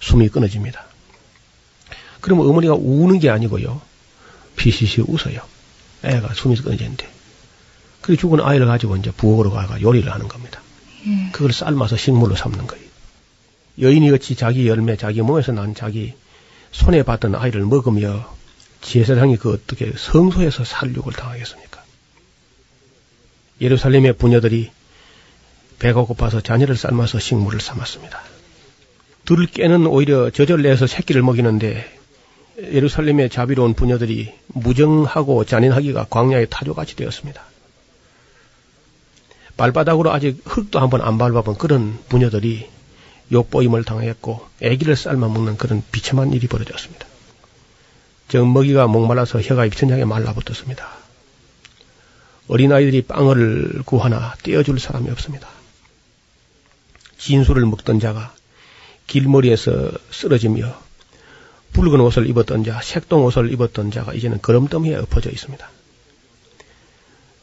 [0.00, 0.84] 숨이 끊어집니다.
[2.20, 3.80] 그러면 어머니가 우는 게 아니고요.
[4.56, 5.40] 피시시 웃어요.
[6.04, 7.08] 애가 숨이 끊어지는데.
[8.00, 10.62] 그 죽은 아이를 가지고 이제 부엌으로 가가 요리를 하는 겁니다.
[11.06, 11.30] 예.
[11.32, 12.84] 그걸 삶아서 식물로 삼는 거예요.
[13.80, 16.14] 여인이 어찌 자기 열매, 자기 몸에서 난 자기
[16.72, 18.34] 손에 받던 아이를 먹으며
[18.82, 21.82] 제사장이 그 어떻게 성소에서 살육을 당하겠습니까?
[23.60, 24.70] 예루살렘의 부녀들이
[25.78, 28.20] 배가 고파서 자녀를 삶아서 식물을 삼았습니다.
[29.24, 31.98] 들을 깨는 오히려 저절 내서 새끼를 먹이는데
[32.72, 37.42] 예루살렘의 자비로운 부녀들이 무정하고 잔인하기가 광야의 타조같이 되었습니다.
[39.56, 42.68] 발바닥으로 아직 흙도 한번 안 밟아본 그런 부녀들이
[43.32, 47.06] 욕보임을 당하였고 애기를 삶아 먹는 그런 비참한 일이 벌어졌습니다.
[48.28, 50.88] 정 먹이가 목말라서 혀가 입천장에 말라붙었습니다.
[52.48, 55.48] 어린아이들이 빵을 구하나 떼어줄 사람이 없습니다.
[57.18, 58.34] 진수를 먹던 자가
[59.06, 60.74] 길머리에서 쓰러지며
[61.72, 65.68] 붉은 옷을 입었던 자, 색동 옷을 입었던 자가 이제는 걸음더미에 엎어져 있습니다.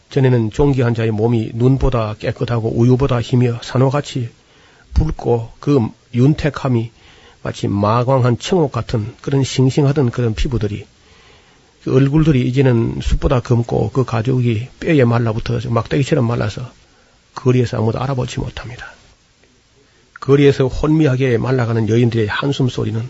[0.10, 4.30] 전에는 종기한 자의 몸이 눈보다 깨끗하고 우유보다 희며 산호같이
[4.98, 6.92] 붉고 그 윤택함이
[7.44, 10.86] 마치 마광한 청옥 같은 그런 싱싱하던 그런 피부들이
[11.84, 16.70] 그 얼굴들이 이제는 숲보다 검고 그 가죽이 뼈에 말라붙어 막대기처럼 말라서
[17.36, 18.92] 거리에서 아무도 알아보지 못합니다.
[20.20, 23.08] 거리에서 혼미하게 말라가는 여인들의 한숨 소리는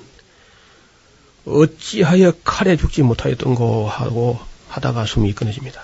[1.45, 5.81] 어찌하여 칼에 죽지 못하였던고 하고 하다가 숨이 끊어집니다.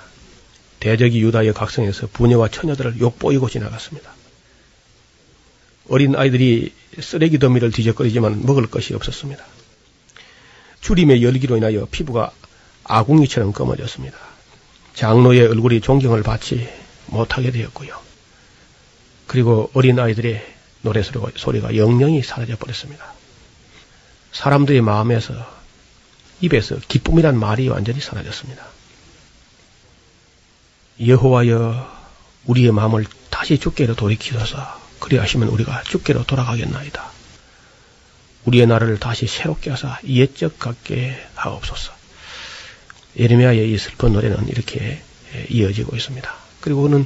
[0.81, 4.12] 대적이 유다의 각성에서 부녀와 처녀들을 욕보이고 지나갔습니다.
[5.89, 9.43] 어린 아이들이 쓰레기 더미를 뒤적거리지만 먹을 것이 없었습니다.
[10.81, 12.31] 주림의 열기로 인하여 피부가
[12.83, 14.17] 아궁이처럼 검어졌습니다.
[14.93, 16.69] 장로의 얼굴이 존경을 받지
[17.07, 17.97] 못하게 되었고요.
[19.27, 20.45] 그리고 어린 아이들의
[20.81, 23.13] 노래 소리가 영영이 사라져 버렸습니다.
[24.33, 25.33] 사람들의 마음에서
[26.41, 28.65] 입에서 기쁨이란 말이 완전히 사라졌습니다.
[31.05, 31.91] 여호와여
[32.45, 37.11] 우리의 마음을 다시 주께로 돌이키소서 그리하시면 우리가 주께로 돌아가겠나이다.
[38.45, 41.93] 우리의 나라를 다시 새롭게 하사 옛적 같게 하옵소서.
[43.17, 45.01] 예레미야의 이 슬픈 노래는 이렇게
[45.49, 46.33] 이어지고 있습니다.
[46.61, 47.05] 그리고 그는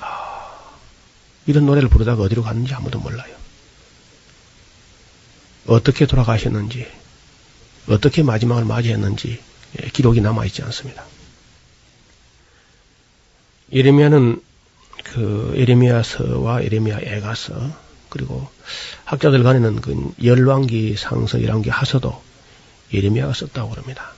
[0.00, 0.54] 아,
[1.46, 3.34] 이런 노래를 부르다가 어디로 갔는지 아무도 몰라요.
[5.66, 6.86] 어떻게 돌아가셨는지,
[7.88, 9.40] 어떻게 마지막을 맞이했는지
[9.82, 11.04] 예, 기록이 남아있지 않습니다.
[13.72, 14.43] 예레미야는
[15.14, 17.54] 그 예레미야서와 예레미야 애가서
[18.08, 18.48] 그리고
[19.04, 22.20] 학자들 간에는 그 열왕기 상서 열왕기 하서도
[22.92, 24.12] 예레미야가 썼다고 그럽니다.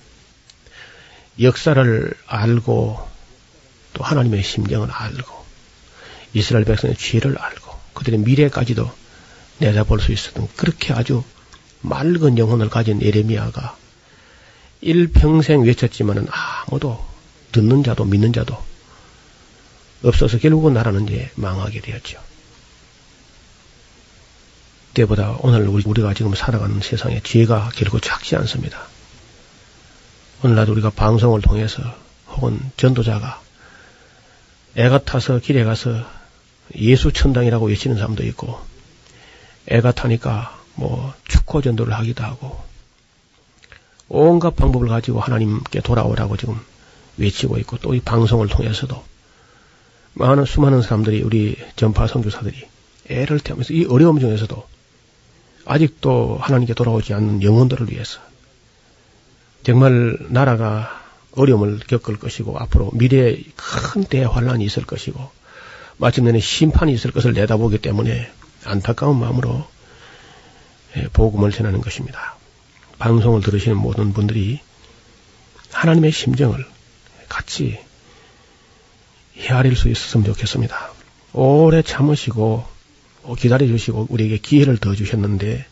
[1.38, 3.09] 역사를 알고
[3.92, 5.44] 또 하나님의 심정을 알고
[6.32, 8.90] 이스라엘 백성의 죄를 알고 그들의 미래까지도
[9.59, 11.24] 내다볼 수 있었던 그렇게 아주
[11.82, 13.76] 맑은 영혼을 가진 예레미야가
[14.80, 17.04] 일평생 외쳤지만은 아무도
[17.52, 18.56] 듣는 자도 믿는 자도
[20.02, 22.20] 없어서 결국은 나라는 이제 망하게 되었죠.
[24.94, 28.80] 때보다 오늘 우리가 지금 살아가는 세상에 죄가 결코 작지 않습니다.
[30.42, 31.82] 오늘날 우리가 방송을 통해서
[32.28, 33.40] 혹은 전도자가
[34.76, 36.04] 애가 타서 길에 가서
[36.76, 38.59] 예수 천당이라고 외치는 사람도 있고
[39.68, 42.62] 애가 타니까 뭐 축호 전도를 하기도 하고
[44.09, 46.61] 온갖 방법을 가지고 하나님께 돌아오라고 지금
[47.16, 49.02] 외치고 있고 또 이 방송을 통해서도
[50.18, 52.57] 많은 수많은 사람들이 우리 전파 선교사들이
[53.11, 54.66] 애를 태우면서 이 어려움 중에서도
[55.66, 58.20] 아직도 하나님께 돌아오지 않는 영혼들을 위해서
[59.62, 65.31] 정말 나라가 어려움을 겪을 것이고 앞으로 미래에 큰 대환란이 있을 것이고
[65.98, 68.31] 마침내는 심판이 있을 것을 내다보기 때문에
[68.64, 69.66] 안타까운 마음으로
[70.96, 72.37] 예, 복음을 전하는 것입니다.
[72.98, 74.61] 방송을 들으시는 모든 분들이
[75.72, 76.64] 하나님의 심정을
[77.29, 77.79] 같이
[79.37, 80.92] 헤아릴 수 있었으면 좋겠습니다.
[81.33, 82.64] 오래 참으시고
[83.38, 85.66] 기다려 주시고 우리에게 기회를 더 주셨는데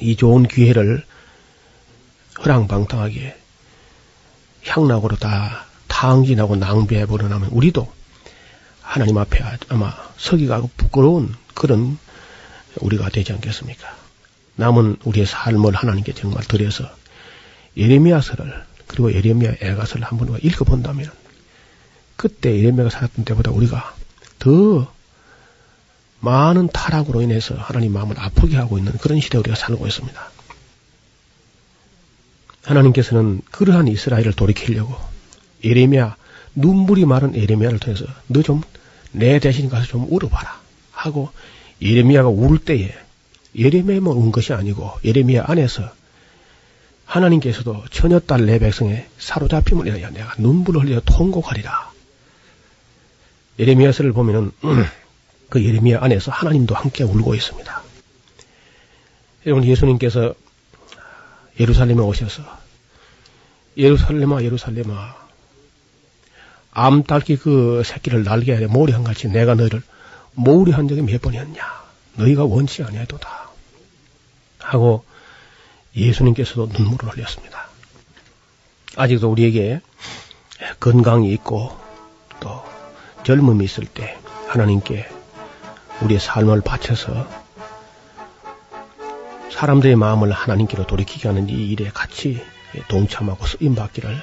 [0.00, 1.04] 이 좋은 기회를
[2.44, 3.36] 허랑방탕하게
[4.64, 7.90] 향락으로 다 탕진하고 낭비해 버려나면 우리도
[8.82, 11.98] 하나님 앞에 아마 서기가 부끄러운 그런
[12.80, 13.96] 우리가 되지 않겠습니까?
[14.56, 16.84] 남은 우리의 삶을 하나님께 정말 드려서
[17.76, 21.10] 예레미야서를 그리고 예레미야 애가서를 한번 읽어본다면
[22.16, 23.94] 그때 예레미야가 살았던 때보다 우리가
[24.38, 24.92] 더
[26.20, 30.30] 많은 타락으로 인해서 하나님 마음을 아프게 하고 있는 그런 시대에 우리가 살고 있습니다.
[32.64, 34.94] 하나님께서는 그러한 이스라엘을 돌이키려고
[35.62, 36.16] 예레미야
[36.54, 38.62] 눈물이 마른 예레미야를 통해서 너 좀
[39.12, 40.60] 내 대신 가서 좀 울어봐라
[40.92, 41.30] 하고
[41.80, 42.94] 예레미야가 울 때에
[43.56, 45.90] 예레미야만 운 것이 아니고 예레미야 안에서
[47.06, 51.85] 하나님께서도 처녀딸 내 백성의 사로잡힘을 인하여 내가 눈물을 흘려 통곡하리라.
[53.58, 54.52] 예레미야서를 보면은
[55.48, 57.82] 그 예레미야 안에서 하나님도 함께 울고 있습니다.
[59.46, 60.34] 여러분 예수님께서
[61.58, 62.42] 예루살렘에 오셔서
[63.76, 65.14] 예루살렘아 예루살렘아
[66.72, 69.82] 암탉이 그 새끼를 날게 하려 모리한 같이 내가 너희를
[70.34, 71.62] 모리한 적이 몇 번이었냐
[72.16, 73.50] 너희가 원치 아니하도다
[74.58, 75.04] 하고
[75.94, 77.68] 예수님께서도 눈물을 흘렸습니다.
[78.96, 79.80] 아직도 우리에게
[80.80, 81.78] 건강이 있고
[82.40, 82.62] 또
[83.26, 85.04] 젊음이 있을 때 하나님께
[86.02, 87.26] 우리의 삶을 바쳐서
[89.50, 92.40] 사람들의 마음을 하나님께로 돌이키게 하는 이 일에 같이
[92.86, 94.16] 동참하고 쓰임받기를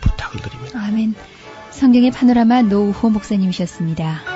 [0.00, 0.78] 부탁을 드립니다.
[0.80, 1.16] 아멘.
[1.70, 4.35] 성경의 파노라마 노우호 목사님이셨습니다.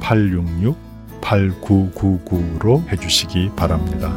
[0.00, 4.14] 602-866-8999로 해주시기 바랍니다.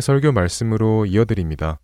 [0.00, 1.78] 설교 말씀으로 이어드립니다.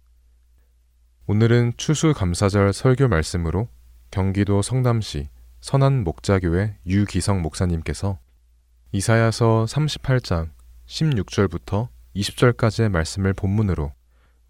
[1.27, 3.69] 오늘은 추수감사절 설교 말씀으로
[4.11, 5.29] 경기도 성남시
[5.61, 8.19] 선한 목자교회 유기성 목사님께서
[8.91, 10.51] 이사야서 38장
[10.87, 13.93] 16절부터 20절까지의 말씀을 본문으로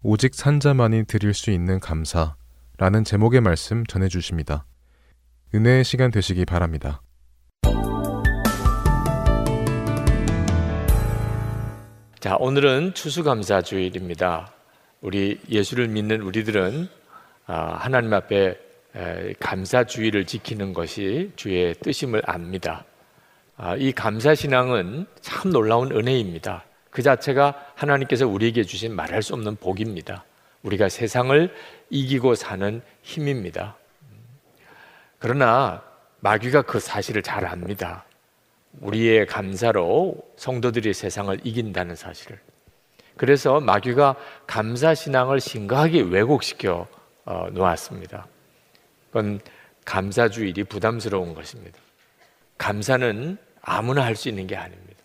[0.01, 4.65] 오직 산자만이 드릴 수 있는 감사라는 제목의 말씀 전해 주십니다.
[5.53, 7.02] 은혜의 시간 되시기 바랍니다.
[12.23, 14.53] 자, 오늘은 추수감사 주일입니다.
[15.01, 16.87] 우리 예수를 믿는 우리들은
[17.47, 18.57] 아, 하나님 앞에
[19.41, 22.85] 감사 주의를 지키는 것이 주의 뜻임을 압니다.
[23.57, 26.63] 아, 이 감사 신앙은 참 놀라운 은혜입니다.
[26.91, 30.23] 그 자체가 하나님께서 우리에게 주신 말할 수 없는 복입니다.
[30.61, 31.53] 우리가 세상을
[31.89, 33.75] 이기고 사는 힘입니다.
[35.19, 35.83] 그러나
[36.21, 38.05] 마귀가 그 사실을 잘 압니다.
[38.81, 42.39] 우리의 감사로 성도들이 세상을 이긴다는 사실을.
[43.15, 44.15] 그래서 마귀가
[44.47, 46.87] 감사 신앙을 심각하게 왜곡시켜
[47.25, 48.27] 어, 놓았습니다.
[49.07, 49.39] 그건
[49.85, 51.77] 감사주일이 부담스러운 것입니다.
[52.57, 54.99] 감사는 아무나 할 수 있는 게 아닙니다.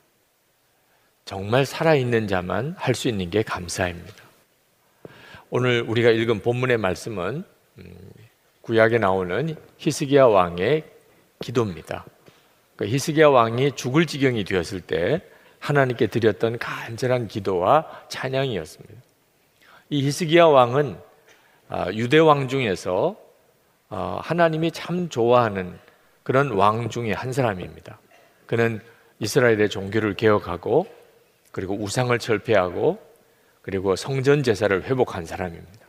[1.24, 4.24] 정말 살아있는 자만 할 수 있는 게 감사입니다.
[5.50, 7.44] 오늘 우리가 읽은 본문의 말씀은
[7.78, 8.12] 음,
[8.62, 10.84] 구약에 나오는 히스기야 왕의
[11.40, 12.04] 기도입니다.
[12.78, 15.20] 그 히스기야 왕이 죽을 지경이 되었을 때
[15.58, 18.94] 하나님께 드렸던 간절한 기도와 찬양이었습니다.
[19.90, 20.96] 이 히스기야 왕은
[21.70, 23.16] 아, 유대 왕 중에서
[23.90, 25.76] 어, 하나님이 참 좋아하는
[26.22, 27.98] 그런 왕 중에 한 사람입니다.
[28.46, 28.80] 그는
[29.18, 30.86] 이스라엘의 종교를 개혁하고
[31.50, 33.00] 그리고 우상을 철폐하고
[33.60, 35.84] 그리고 성전 제사를 회복한 사람입니다.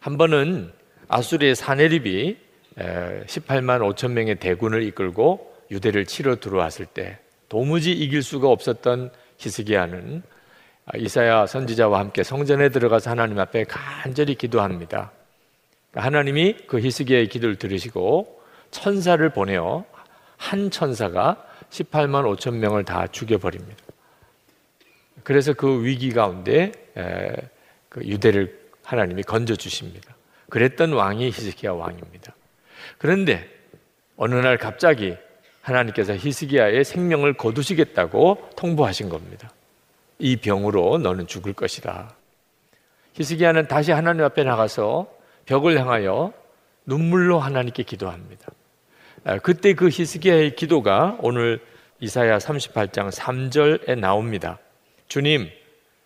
[0.00, 0.72] 한 번은
[1.06, 2.36] 아수리의 사네립이
[2.76, 10.22] 18만 5천 명의 대군을 이끌고 유대를 치러 들어왔을 때 도무지 이길 수가 없었던 히스기야는
[10.96, 15.12] 이사야 선지자와 함께 성전에 들어가서 하나님 앞에 간절히 기도합니다.
[15.94, 19.84] 하나님이 그 히스기야의 기도를 들으시고 천사를 보내어
[20.36, 23.76] 한 천사가 18만 5천 명을 다 죽여버립니다.
[25.24, 26.72] 그래서 그 위기 가운데
[27.88, 30.16] 그 유대를 하나님이 건져 주십니다.
[30.48, 32.34] 그랬던 왕이 히스기야 왕입니다.
[32.96, 33.46] 그런데
[34.16, 35.16] 어느 날 갑자기
[35.68, 39.50] 하나님께서 히스기야의 생명을 거두시겠다고 통보하신 겁니다.
[40.18, 42.14] 이 병으로 너는 죽을 것이다.
[43.14, 45.08] 히스기야는 다시 하나님 앞에 나가서
[45.46, 46.32] 벽을 향하여
[46.86, 48.48] 눈물로 하나님께 기도합니다.
[49.24, 51.60] 아, 그때 그 히스기야의 기도가 오늘
[52.00, 54.58] 이사야 38장 3절에 나옵니다.
[55.08, 55.48] 주님,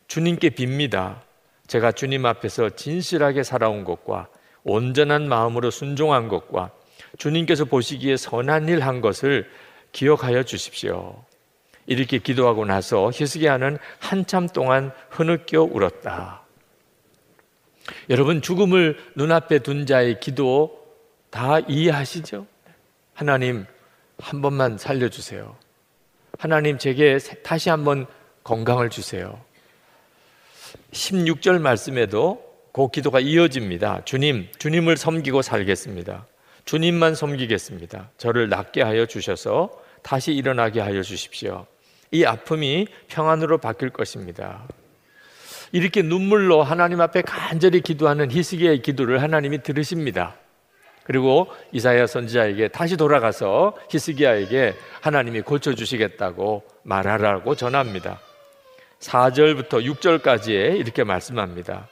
[0.06, 1.20] 주님께 빕니다.
[1.66, 4.28] 제가 주님 앞에서 진실하게 살아온 것과
[4.64, 6.70] 온전한 마음으로 순종한 것과
[7.18, 9.48] 주님께서 보시기에 선한 일 한 것을
[9.92, 11.22] 기억하여 주십시오.
[11.86, 16.42] 이렇게 기도하고 나서 히스기야는 한참 동안 흐느껴 울었다.
[18.08, 20.86] 여러분 죽음을 눈앞에 둔 자의 기도
[21.30, 22.46] 다 이해하시죠?
[23.14, 23.66] 하나님
[24.18, 25.56] 한 번만 살려 주세요.
[26.38, 28.06] 하나님 제게 다시 한번
[28.44, 29.40] 건강을 주세요.
[30.92, 32.42] 16절 말씀에도
[32.72, 34.04] 그 기도가 이어집니다.
[34.04, 36.26] 주님, 주님을 섬기고 살겠습니다.
[36.64, 38.10] 주님만 섬기겠습니다.
[38.18, 39.70] 저를 낫게 하여 주셔서
[40.02, 41.66] 다시 일어나게 하여 주십시오.
[42.10, 44.66] 이 아픔이 평안으로 바뀔 것입니다.
[45.72, 50.36] 이렇게 눈물로 하나님 앞에 간절히 기도하는 히스기야의 기도를 하나님이 들으십니다.
[51.04, 58.20] 그리고 이사야 선지자에게 다시 돌아가서 히스기야에게 하나님이 고쳐 주시겠다고 말하라고 전합니다.
[59.00, 61.88] 4절부터 6절까지에 이렇게 말씀합니다.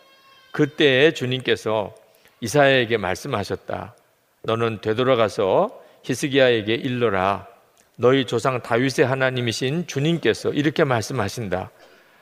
[0.52, 1.94] 그때 주님께서
[2.40, 3.94] 이사야에게 말씀하셨다.
[4.42, 5.70] 너는 되돌아가서
[6.02, 7.46] 히스기야에게 일러라.
[7.96, 11.70] 너희 조상 다윗의 하나님이신 주님께서 이렇게 말씀하신다.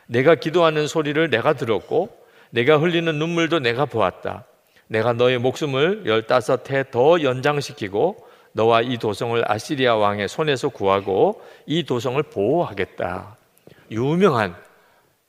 [0.07, 2.17] 내가 기도하는 소리를 내가 들었고
[2.51, 4.45] 내가 흘리는 눈물도 내가 보았다.
[4.89, 11.85] 내가 너의 목숨을 열다섯 해 더 연장시키고 너와 이 도성을 아시리아 왕의 손에서 구하고 이
[11.85, 13.37] 도성을 보호하겠다.
[13.91, 14.57] 유명한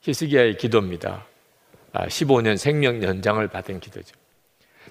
[0.02, 1.26] 히스기야의 기도입니다.
[1.94, 4.16] 15년 아, 생명 연장을 받은 기도죠.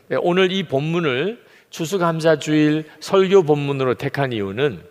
[0.09, 4.83] 네, 오늘 이 본문을 추수감사주일 설교 본문으로 택한 이유는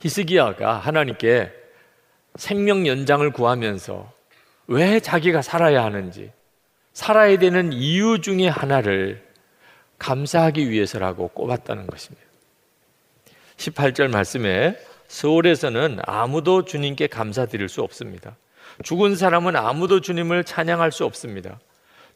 [0.00, 1.52] 히스기야가 하나님께
[2.36, 4.12] 생명 연장을 구하면서
[4.68, 6.32] 왜 자기가 살아야 하는지
[6.92, 9.26] 살아야 되는 이유 중에 하나를
[9.98, 12.26] 감사하기 위해서라고 꼽았다는 것입니다.
[13.56, 18.36] 18절 말씀에 서울에서는 아무도 주님께 감사드릴 수 없습니다.
[18.84, 21.58] 죽은 사람은 아무도 주님을 찬양할 수 없습니다.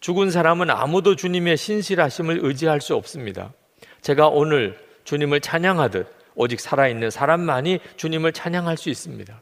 [0.04, 3.54] 죽은 사람은 아무도 주님의 신실하심을 의지할 수 없습니다.
[4.02, 9.40] 제가 오늘 주님을 찬양하듯 오직 살아있는 사람만이 주님을 찬양할 수 있습니다.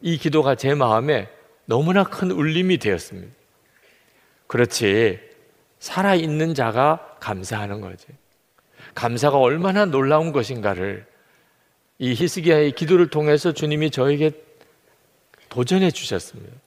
[0.00, 1.28] 이 기도가 제 마음에
[1.66, 3.30] 너무나 큰 울림이 되었습니다.
[4.46, 5.20] 그렇지.
[5.80, 8.06] 살아있는 자가 감사하는 거지.
[8.94, 11.04] 감사가 얼마나 놀라운 것인가를
[11.98, 14.30] 이 히스기야의 기도를 통해서 주님이 저에게
[15.50, 16.63] 도전해 주셨습니다.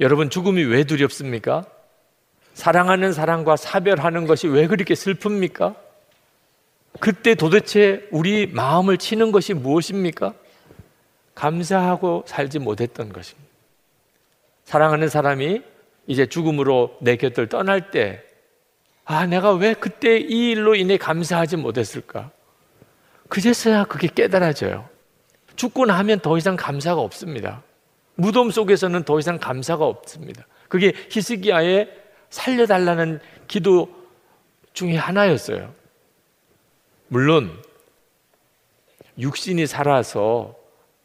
[0.00, 1.64] 여러분, 죽음이 왜 두렵습니까?
[2.52, 5.74] 사랑하는 사람과 사별하는 것이 왜 그렇게 슬픕니까?
[7.00, 10.34] 그때 도대체 우리 마음을 치는 것이 무엇입니까?
[11.34, 13.48] 감사하고 살지 못했던 것입니다.
[14.64, 15.62] 사랑하는 사람이
[16.06, 18.22] 이제 죽음으로 내 곁을 떠날 때,
[19.04, 22.30] 아, 내가 왜 그때 이 일로 인해 감사하지 못했을까?
[23.28, 24.88] 그제서야 그게 깨달아져요.
[25.56, 27.62] 죽고 나면 더 이상 감사가 없습니다.
[28.16, 30.46] 무덤 속에서는 더 이상 감사가 없습니다.
[30.68, 31.90] 그게 히스기야의
[32.30, 33.88] 살려달라는 기도
[34.72, 35.72] 중에 하나였어요.
[37.08, 37.62] 물론
[39.18, 40.54] 육신이 살아서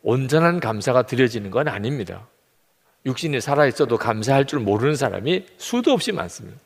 [0.04, 2.28] 온전한 감사가 드려지는 건 아닙니다.
[3.06, 6.60] 육신이 살아있어도 감사할 줄 모르는 사람이 수도 없이 많습니다.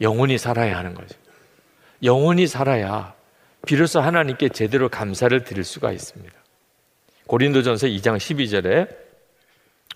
[0.00, 1.16] 영혼이 살아야 하는 거죠.
[2.02, 3.14] 영혼이 살아야
[3.66, 6.34] 비로소 하나님께 제대로 감사를 드릴 수가 있습니다.
[7.26, 9.09] 고린도전서 2장 12절에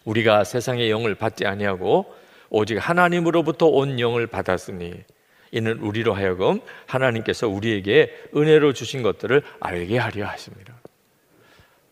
[0.04, 2.12] 우리가 세상의 영을 받지 아니하고
[2.50, 4.92] 오직 하나님으로부터 온 영을 받았으니
[5.50, 10.74] 이는 우리로 하여금 하나님께서 우리에게 은혜로 주신 것들을 알게 하려 하십니다.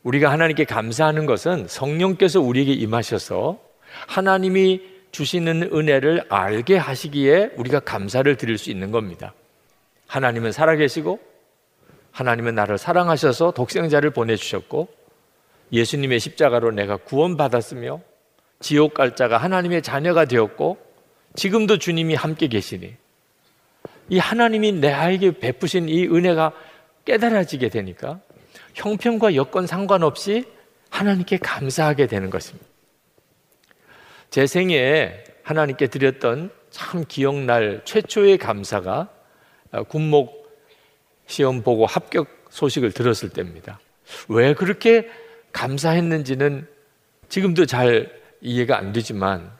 [0.02, 3.60] 우리가 하나님께 감사하는 것은 성령께서 우리에게 임하셔서
[4.06, 4.82] 하나님이
[5.12, 9.34] 주시는 은혜를 알게 하시기에 우리가 감사를 드릴 수 있는 겁니다.
[10.06, 11.20] 하나님은 살아계시고
[12.10, 14.88] 하나님은 나를 사랑하셔서 독생자를 보내주셨고
[15.72, 18.00] 예수님의 십자가로 내가 구원받았으며
[18.60, 20.78] 지옥 갈 자가 하나님의 자녀가 되었고
[21.34, 22.94] 지금도 주님이 함께 계시니
[24.10, 26.52] 이 하나님이 내에게 베푸신 이 은혜가
[27.04, 28.20] 깨달아지게 되니까
[28.74, 30.44] 형편과 여건 상관없이
[30.90, 32.66] 하나님께 감사하게 되는 것입니다.
[34.30, 39.08] 제 생에 하나님께 드렸던 참 기억날 최초의 감사가
[39.88, 40.42] 군목
[41.26, 43.80] 시험 보고 합격 소식을 들었을 때입니다.
[44.28, 45.08] 왜 그렇게
[45.52, 46.66] 감사했는지는
[47.28, 49.50] 지금도 잘 이해가 안 되지만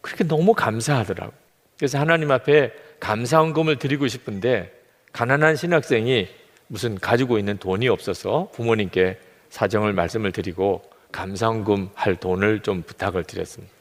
[0.00, 1.32] 그렇게 너무 감사하더라고.
[1.78, 4.72] 그래서 하나님 앞에 감사헌금을 드리고 싶은데
[5.12, 6.28] 가난한 신학생이
[6.68, 9.18] 무슨 가지고 있는 돈이 없어서 부모님께
[9.50, 10.82] 사정을 말씀을 드리고
[11.12, 13.72] 감사헌금 할 돈을 좀 부탁을 드렸습니다.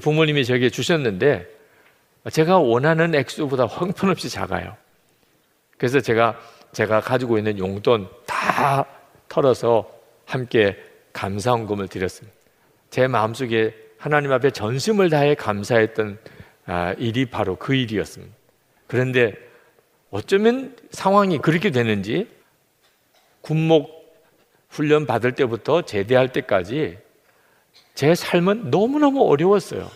[0.00, 1.46] 부모님이 저에게 주셨는데
[2.30, 4.76] 제가 원하는 액수보다 형편없이 작아요.
[5.76, 6.38] 그래서 제가
[6.72, 8.86] 제가 가지고 있는 용돈 다
[9.28, 9.90] 털어서
[10.24, 10.76] 함께
[11.12, 12.36] 감사헌금을 드렸습니다.
[12.90, 16.18] 제 마음속에 하나님 앞에 전심을 다해 감사했던
[16.66, 18.34] 아, 일이 바로 그 일이었습니다.
[18.86, 19.34] 그런데
[20.10, 22.28] 어쩌면 상황이 그렇게 되는지
[23.40, 24.02] 군목
[24.68, 26.98] 훈련 받을 때부터 제대할 때까지
[27.94, 29.90] 제 삶은 너무너무 어려웠어요.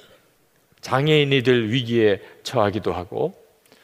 [0.80, 3.34] 장애인이 될 위기에 처하기도 하고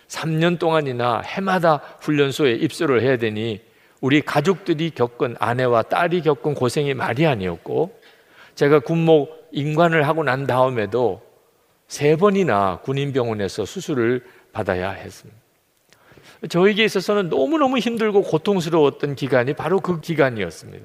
[0.09, 3.61] 3년 동안이나 해마다 훈련소에 입소를 해야 되니
[4.03, 7.99] 우리 가족들이 겪은 아내와 딸이 겪은 고생이 말이 아니었고
[8.57, 11.23] 제가 군목 인관을 하고 난 다음에도
[11.87, 15.41] 세 번이나 군인병원에서 수술을 받아야 했습니다.
[16.49, 20.85] 저에게 있어서는 너무너무 힘들고 고통스러웠던 기간이 바로 그 기간이었습니다.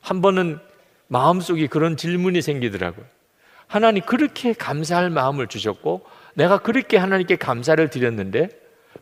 [0.00, 0.58] 한 번은
[1.06, 3.06] 마음속에 그런 질문이 생기더라고요.
[3.68, 6.04] 하나님 그렇게 감사할 마음을 주셨고
[6.34, 8.48] 내가 그렇게 하나님께 감사를 드렸는데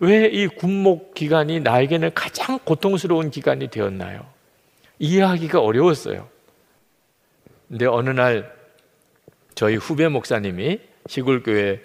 [0.04, 4.26] 왜 이 군목 기간이 나에게는 가장 고통스러운 기간이 되었나요?
[4.98, 6.28] 이해하기가 어려웠어요.
[7.68, 8.52] 근데 어느 날
[9.54, 11.80] 저희 후배 목사님이 시골교회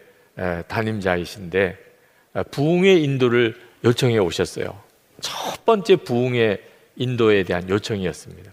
[0.68, 1.78] 담임자이신데
[2.52, 4.80] 부흥의 인도를 요청해 오셨어요.
[5.22, 6.62] 첫 번째 부흥의
[6.96, 8.52] 인도에 대한 요청이었습니다.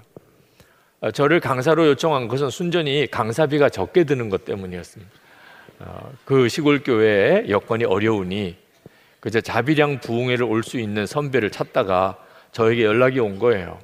[1.01, 5.13] 어, 저를 강사로 요청한 것은 순전히 강사비가 적게 드는 것 때문이었습니다.
[5.81, 8.57] 어, 그 시골 교회의 여건이 어려우니
[9.27, 12.17] 그저 자비량 부흥회를 올 수 있는 선배를 찾다가
[12.53, 13.81] 저에게 연락이 온 거예요.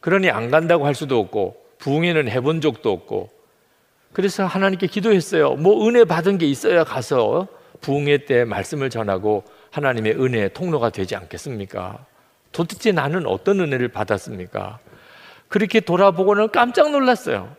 [0.00, 3.30] 그러니 안 간다고 할 수도 없고 부흥회는 해본 적도 없고
[4.12, 5.54] 그래서 하나님께 기도했어요.
[5.54, 7.48] 뭐 은혜 받은 게 있어야 가서
[7.80, 12.04] 부흥회 때 말씀을 전하고 하나님의 은혜의 통로가 되지 않겠습니까?
[12.52, 14.78] 도대체 나는 어떤 은혜를 받았습니까?
[15.48, 17.56] 그렇게 돌아보고는 깜짝 놀랐어요.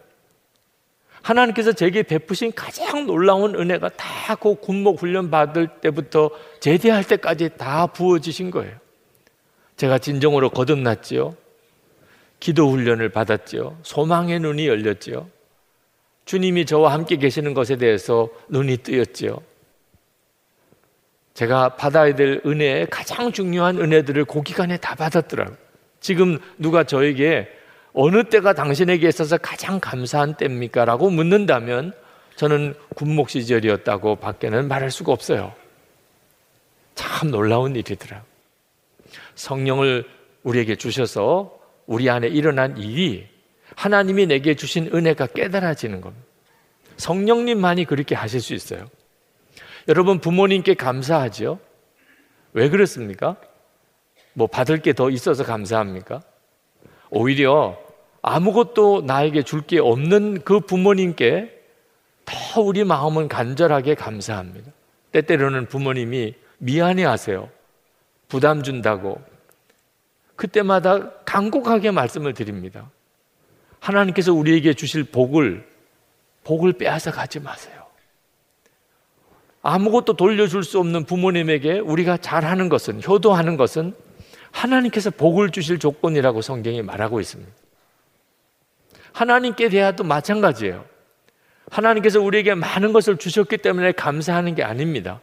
[1.29, 7.87] 하나님께서 제게 베푸신 가장 놀라운 은혜가 다 그 군목 훈련 받을 때부터 제대할 때까지 다
[7.87, 8.75] 부어지신 거예요.
[9.77, 11.35] 제가 진정으로 거듭났지요.
[12.39, 13.79] 기도 훈련을 받았지요.
[13.83, 15.29] 소망의 눈이 열렸지요.
[16.25, 19.39] 주님이 저와 함께 계시는 것에 대해서 눈이 뜨였지요.
[21.33, 25.55] 제가 받아야 될 은혜의 가장 중요한 은혜들을 그 기간에 다 받았더라고요.
[25.99, 27.47] 지금 누가 저에게
[27.99, 30.85] 어느 때가 당신에게 있어서 가장 감사한 때입니까?
[30.85, 31.93] 라고 묻는다면
[32.35, 35.51] 저는 군목 시절이었다고 밖에는 말할 수가 없어요.
[36.93, 38.23] 참 놀라운 일이더라.
[39.33, 40.07] 성령을
[40.43, 43.27] 우리에게 주셔서 우리 안에 일어난 일이
[43.75, 46.23] 하나님이 내게 주신 은혜가 깨달아지는 겁니다.
[46.97, 48.91] 성령님만이 그렇게 하실 수 있어요.
[49.87, 51.59] 여러분 부모님께 감사하죠?
[52.53, 53.37] 왜 그렇습니까?
[54.33, 56.21] 뭐 받을 게 더 있어서 감사합니까?
[57.09, 57.86] 오히려
[58.21, 61.53] 아무것도 나에게 줄 게 없는 그 부모님께
[62.25, 64.71] 더 우리 마음은 간절하게 감사합니다.
[65.11, 67.49] 때때로는 부모님이 미안해 하세요.
[68.27, 69.21] 부담 준다고.
[70.35, 72.89] 그때마다 간곡하게 말씀을 드립니다.
[73.79, 75.67] 하나님께서 우리에게 주실 복을,
[76.43, 77.75] 복을 빼앗아 가지 마세요.
[79.61, 83.95] 아무것도 돌려줄 수 없는 부모님에게 우리가 잘하는 것은, 효도하는 것은
[84.51, 87.51] 하나님께서 복을 주실 조건이라고 성경이 말하고 있습니다.
[89.17, 90.85] 하나님께 대하도 마찬가지예요.
[91.71, 95.21] 하나님께서 우리에게 많은 것을 주셨기 때문에 감사하는 게 아닙니다.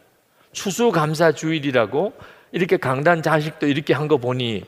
[0.51, 2.11] 추수감사 주일이라고
[2.51, 4.65] 이렇게 강단 자식도 이렇게 한 거 보니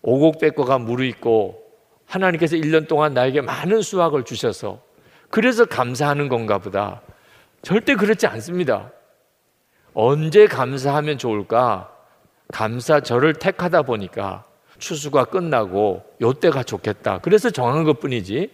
[0.00, 1.62] 오곡백과가 무르익고
[2.06, 4.80] 하나님께서 1년 동안 나에게 많은 수확을 주셔서
[5.28, 7.02] 그래서 감사하는 건가 보다.
[7.60, 8.90] 절대 그렇지 않습니다.
[9.92, 11.92] 언제 감사하면 좋을까?
[12.54, 14.45] 감사절을 택하다 보니까
[14.78, 17.18] 추수가 끝나고 요때가 좋겠다.
[17.18, 18.50] 그래서 정한 것 뿐이지.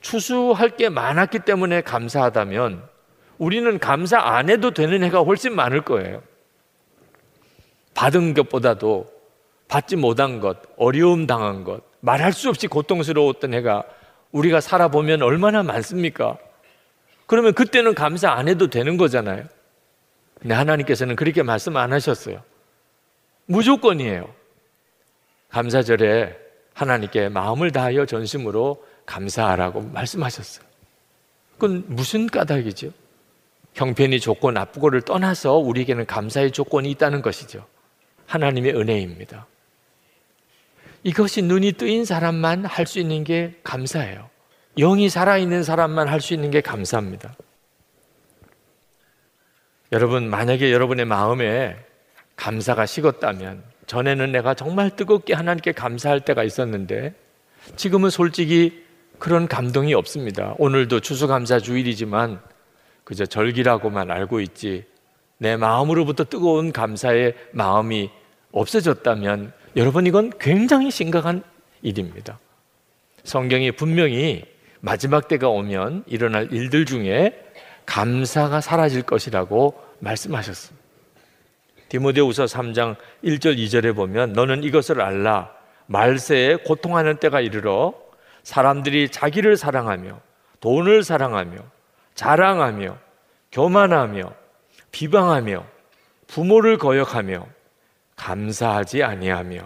[0.00, 2.82] 추수할 게 많았기 때문에 감사하다면
[3.38, 6.22] 우리는 감사 안 해도 되는 해가 훨씬 많을 거예요.
[7.94, 9.10] 받은 것보다도
[9.66, 13.84] 받지 못한 것, 어려움 당한 것, 말할 수 없이 고통스러웠던 해가
[14.32, 16.38] 우리가 살아보면 얼마나 많습니까?
[17.26, 19.44] 그러면 그때는 감사 안 해도 되는 거잖아요.
[20.40, 22.42] 근데 하나님께서는 그렇게 말씀 안 하셨어요.
[23.46, 24.28] 무조건이에요.
[25.50, 26.36] 감사절에
[26.74, 30.66] 하나님께 마음을 다하여 전심으로 감사하라고 말씀하셨어요.
[31.54, 32.90] 그건 무슨 까닭이죠?
[33.74, 37.66] 형편이 좋고 나쁘고를 떠나서 우리에게는 감사의 조건이 있다는 것이죠.
[38.26, 39.46] 하나님의 은혜입니다.
[41.04, 44.28] 이것이 눈이 뜨인 사람만 할 수 있는 게 감사해요.
[44.76, 47.34] 영이 살아있는 사람만 할 수 있는 게 감사합니다.
[49.92, 51.76] 여러분, 만약에 여러분의 마음에
[52.36, 57.14] 감사가 식었다면, 전에는 내가 정말 뜨겁게 하나님께 감사할 때가 있었는데,
[57.74, 58.84] 지금은 솔직히
[59.18, 60.54] 그런 감동이 없습니다.
[60.58, 62.40] 오늘도 추수감사 주일이지만,
[63.04, 64.84] 그저 절기라고만 알고 있지,
[65.38, 68.10] 내 마음으로부터 뜨거운 감사의 마음이
[68.52, 71.42] 없어졌다면, 여러분, 이건 굉장히 심각한
[71.82, 72.38] 일입니다.
[73.24, 74.44] 성경이 분명히
[74.80, 77.42] 마지막 때가 오면 일어날 일들 중에
[77.86, 80.77] 감사가 사라질 것이라고 말씀하셨습니다.
[81.88, 85.50] 디모데후서 3장 1절 2절에 보면 너는 이것을 알라
[85.86, 87.94] 말세에 고통하는 때가 이르러
[88.42, 90.20] 사람들이 자기를 사랑하며
[90.60, 91.58] 돈을 사랑하며
[92.14, 92.98] 자랑하며
[93.52, 94.32] 교만하며
[94.92, 95.64] 비방하며
[96.26, 97.46] 부모를 거역하며
[98.16, 99.60] 감사하지 아니하며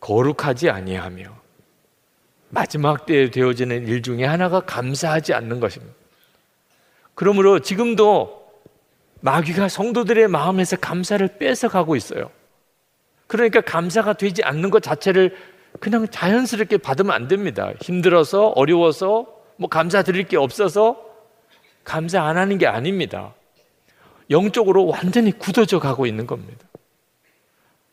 [0.00, 1.24] 거룩하지 아니하며
[2.48, 5.94] 마지막 때에 되어지는 일 중에 하나가 감사하지 않는 것입니다.
[7.14, 8.41] 그러므로 지금도
[9.22, 12.30] 마귀가 성도들의 마음에서 감사를 뺏어가고 있어요.
[13.28, 15.36] 그러니까 감사가 되지 않는 것 자체를
[15.80, 17.72] 그냥 자연스럽게 받으면 안 됩니다.
[17.80, 21.00] 힘들어서, 어려워서, 뭐 감사드릴 게 없어서
[21.84, 23.32] 감사 안 하는 게 아닙니다.
[24.28, 26.66] 영적으로 완전히 굳어져 가고 있는 겁니다.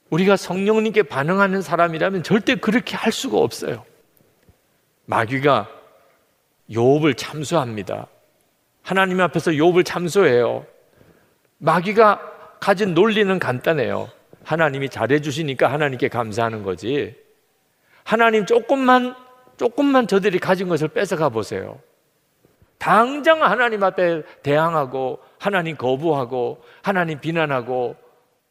[0.10, 3.86] 우리가 성령님께 반응하는 사람이라면 절대 그렇게 할 수가 없어요.
[5.06, 5.70] 마귀가
[6.72, 8.08] 욥을 참수합니다.
[8.82, 10.66] 하나님 앞에서 욥을 참소해요.
[11.60, 12.20] 마귀가
[12.60, 14.10] 가진 논리는 간단해요.
[14.44, 17.16] 하나님이 잘해 주시니까 하나님께 감사하는 거지.
[18.04, 19.16] 하나님 조금만
[19.58, 21.80] 조금만 저들이 가진 것을 뺏어가 보세요.
[22.78, 27.96] 당장 하나님 앞에 대항하고 하나님 거부하고 하나님 비난하고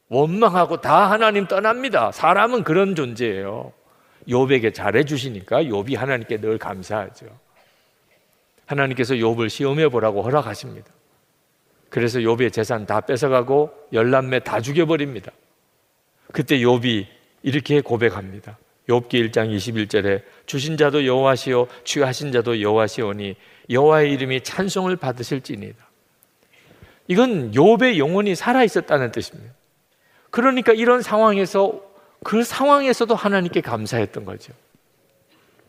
[0.08, 2.12] 원망하고 다 하나님 떠납니다.
[2.12, 3.72] 사람은 그런 존재예요.
[4.28, 7.26] 욥에게 잘해 주시니까 욥이 하나님께 늘 감사하죠.
[8.66, 10.92] 하나님께서 욥을 시험해 보라고 허락하십니다.
[11.90, 15.32] 그래서 욥의 재산 다 뺏어가고 열남매 다 죽여버립니다.
[16.32, 17.06] 그때 욥이
[17.42, 18.58] 이렇게 고백합니다.
[18.88, 23.36] 욥기 1장 21절에 주신 자도 여호와시요 취하신 자도 여호와시오니
[23.70, 25.88] 여호와의 이름이 찬송을 받으실지니이다.
[27.08, 29.52] 이건 욥의 영혼이 살아 있었다는 뜻입니다.
[30.30, 31.80] 그러니까 이런 상황에서
[32.22, 34.52] 그 상황에서도 하나님께 감사했던 거죠.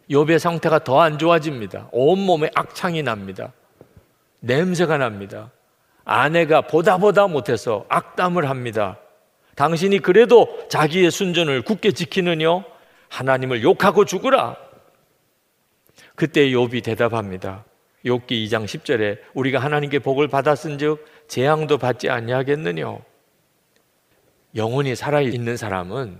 [0.09, 1.89] 욥의 상태가 더 안 좋아집니다.
[1.91, 3.53] 온몸에 악창이 납니다.
[4.39, 5.51] 냄새가 납니다.
[6.11, 8.97] 아내가 보다 보다 못해서 악담을 합니다.
[9.53, 12.63] 당신이 그래도 자기의 순전을 굳게 지키느뇨?
[13.09, 14.55] 하나님을 욕하고 죽으라.
[16.15, 17.63] 그때 욥이 대답합니다.
[18.05, 23.01] 욥기 2장 10절에 우리가 하나님께 복을 받았은즉 재앙도 받지 아니하겠느뇨?
[24.55, 26.17] 영혼이 살아 있는 사람은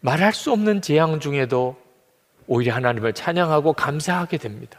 [0.00, 1.76] 말할 수 없는 재앙 중에도
[2.46, 4.78] 오히려 하나님을 찬양하고 감사하게 됩니다.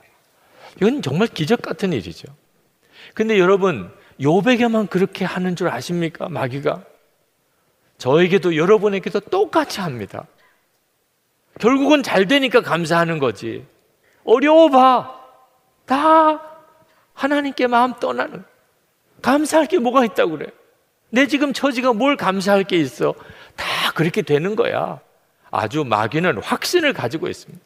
[0.77, 2.27] 이건 정말 기적 같은 일이죠.
[3.15, 3.91] 근데 여러분,
[4.21, 6.29] 요백에만 그렇게 하는 줄 아십니까?
[6.29, 6.83] 마귀가.
[7.97, 10.25] 저에게도 여러분에게도 똑같이 합니다.
[11.59, 13.65] 결국은 잘 되니까 감사하는 거지.
[14.25, 15.19] 어려워 봐.
[15.85, 16.41] 다
[17.13, 18.43] 하나님께 마음 떠나는.
[19.21, 20.47] 감사할 게 뭐가 있다고 그래.
[21.09, 23.13] 내 지금 처지가 뭘 감사할 게 있어.
[23.55, 24.99] 다 그렇게 되는 거야.
[25.51, 27.63] 아주 마귀는 확신을 가지고 있습니다.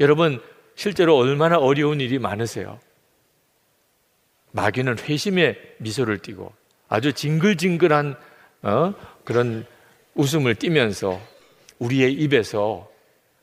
[0.00, 0.42] 여러분,
[0.74, 2.78] 실제로 얼마나 어려운 일이 많으세요?
[4.52, 6.52] 마귀는 회심의 미소를 띠고
[6.88, 8.16] 아주 징글징글한
[8.62, 8.94] 어?
[9.24, 9.66] 그런
[10.14, 11.20] 웃음을 띠면서
[11.78, 12.88] 우리의 입에서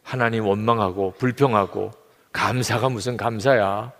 [0.03, 1.91] 하나님 원망하고 불평하고
[2.32, 3.91] 감사가 무슨 감사야.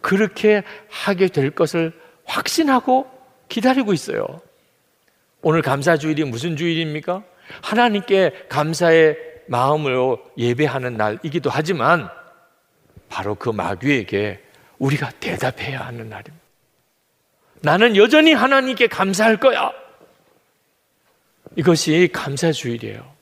[0.00, 1.92] 그렇게 하게 될 것을
[2.24, 3.10] 확신하고
[3.48, 4.24] 기다리고 있어요.
[5.42, 7.22] 오늘 감사 주일이 무슨 주일입니까?
[7.62, 9.16] 하나님께 감사의
[9.48, 12.08] 마음으로 예배하는 날이기도 하지만
[13.08, 14.41] 바로 그 마귀에게
[14.82, 16.42] 우리가 대답해야 하는 날입니다.
[17.60, 19.72] 나는 여전히 하나님께 감사할 거야.
[21.54, 23.12] 이것이 감사주일이에요.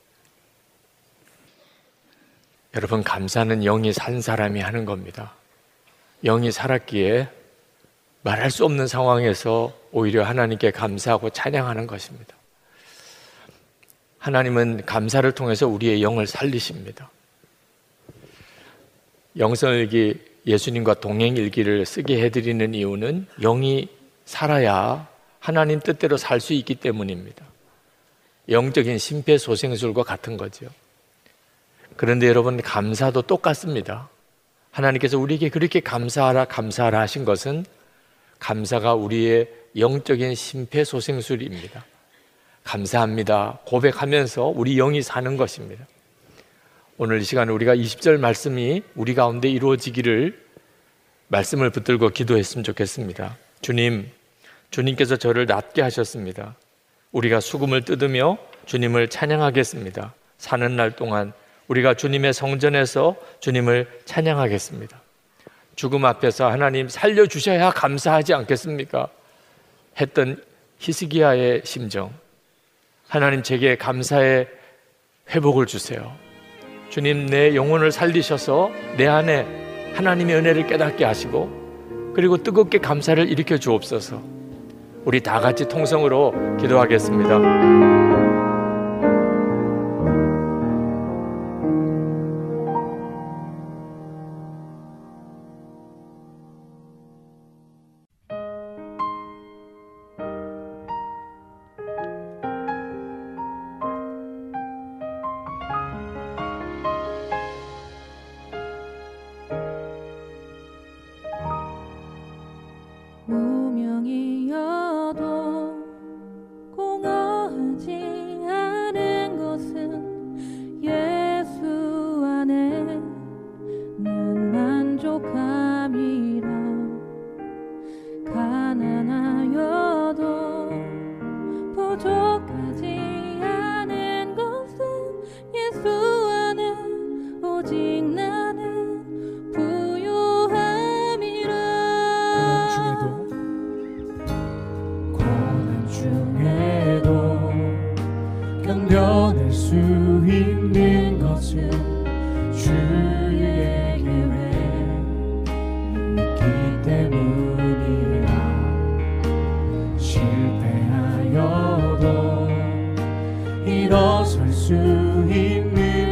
[2.74, 5.34] 여러분, 감사는 영이 산 사람이 하는 겁니다.
[6.24, 7.28] 영이 살았기에
[8.22, 12.34] 말할 수 없는 상황에서 오히려 하나님께 감사하고 찬양하는 것입니다.
[14.18, 17.10] 하나님은 감사를 통해서 우리의 영을 살리십니다.
[19.36, 23.88] 영성일기 예수님과 동행일기를 쓰게 해드리는 이유는 영이
[24.24, 27.44] 살아야 하나님 뜻대로 살 수 있기 때문입니다.
[28.48, 30.66] 영적인 심폐소생술과 같은 거죠.
[31.96, 34.08] 그런데 여러분, 감사도 똑같습니다.
[34.70, 37.64] 하나님께서 우리에게 그렇게 감사하라, 감사하라 하신 것은
[38.38, 41.84] 감사가 우리의 영적인 심폐소생술입니다.
[42.64, 43.60] 감사합니다.
[43.66, 45.86] 고백하면서 우리 영이 사는 것입니다.
[47.02, 50.38] 오늘 이 시간에 우리가 20절 말씀이 우리 가운데 이루어지기를
[51.28, 53.38] 말씀을 붙들고 기도했으면 좋겠습니다.
[53.62, 54.10] 주님,
[54.70, 56.56] 주님께서 저를 낫게 하셨습니다.
[57.12, 58.36] 우리가 수금을 뜯으며
[58.66, 60.12] 주님을 찬양하겠습니다.
[60.36, 61.32] 사는 날 동안
[61.68, 65.00] 우리가 주님의 성전에서 주님을 찬양하겠습니다.
[65.76, 69.08] 죽음 앞에서 하나님 살려주셔야 감사하지 않겠습니까?
[69.98, 70.44] 했던
[70.80, 72.12] 히스기야의 심정.
[73.08, 74.50] 하나님 제게 감사의
[75.30, 76.14] 회복을 주세요.
[76.90, 79.46] 주님 내 영혼을 살리셔서 내 안에
[79.94, 84.20] 하나님의 은혜를 깨닫게 하시고 그리고 뜨겁게 감사를 일으켜 주옵소서.
[85.04, 88.09] 우리 다 같이 통성으로 기도하겠습니다.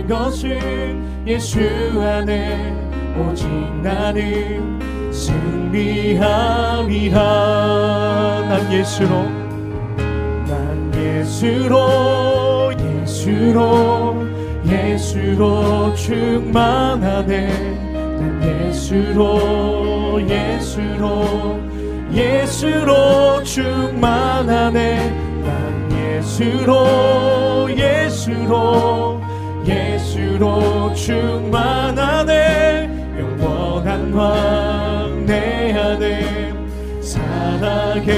[0.08, 1.60] 것은 예수
[2.00, 2.72] 안에
[3.18, 3.46] 오직
[3.82, 7.18] 나는 승리함이라
[8.48, 9.10] 난 예수로
[10.46, 14.26] 난 예수로 예수로
[14.66, 17.48] 예수로 충만하네.
[18.18, 21.60] 난 예수로 예수로
[22.12, 25.10] 예수로 충만하네.
[25.10, 25.27] 난
[26.18, 29.20] 예수로 예수로
[29.64, 32.90] 예수로 충만하네.
[33.18, 36.52] 영원한 왕 내 안에
[37.00, 38.08] 살아계시네.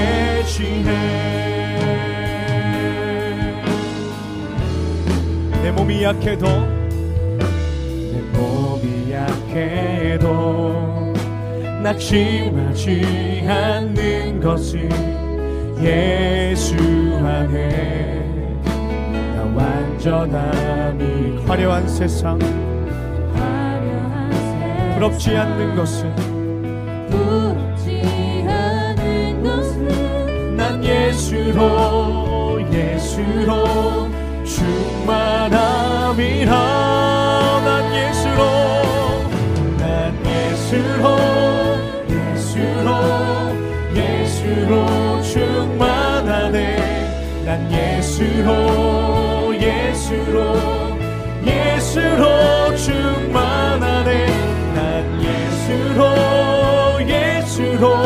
[5.62, 11.12] 내 몸이 약해도 내 몸이 약해도
[11.82, 14.88] 낙심하지 않는 것은
[15.82, 16.74] 예수
[17.24, 18.22] 안에
[19.34, 22.38] 나 완전함이 화려한 세상
[24.94, 26.14] 부럽지 않는 것은
[27.08, 28.02] 부럽지
[28.46, 34.10] 않은 것은 난 예수로 예수로
[34.44, 36.10] 충만함이라.
[37.64, 38.42] 난 예수로
[39.78, 41.16] 난 예수로
[42.10, 42.90] 예수로
[43.94, 45.49] 예수로 충만하네
[47.50, 50.54] 난 예수로 예수로
[51.44, 54.26] 예수로 충만하네
[54.72, 56.04] 난 예수로
[57.08, 57.96] 예수로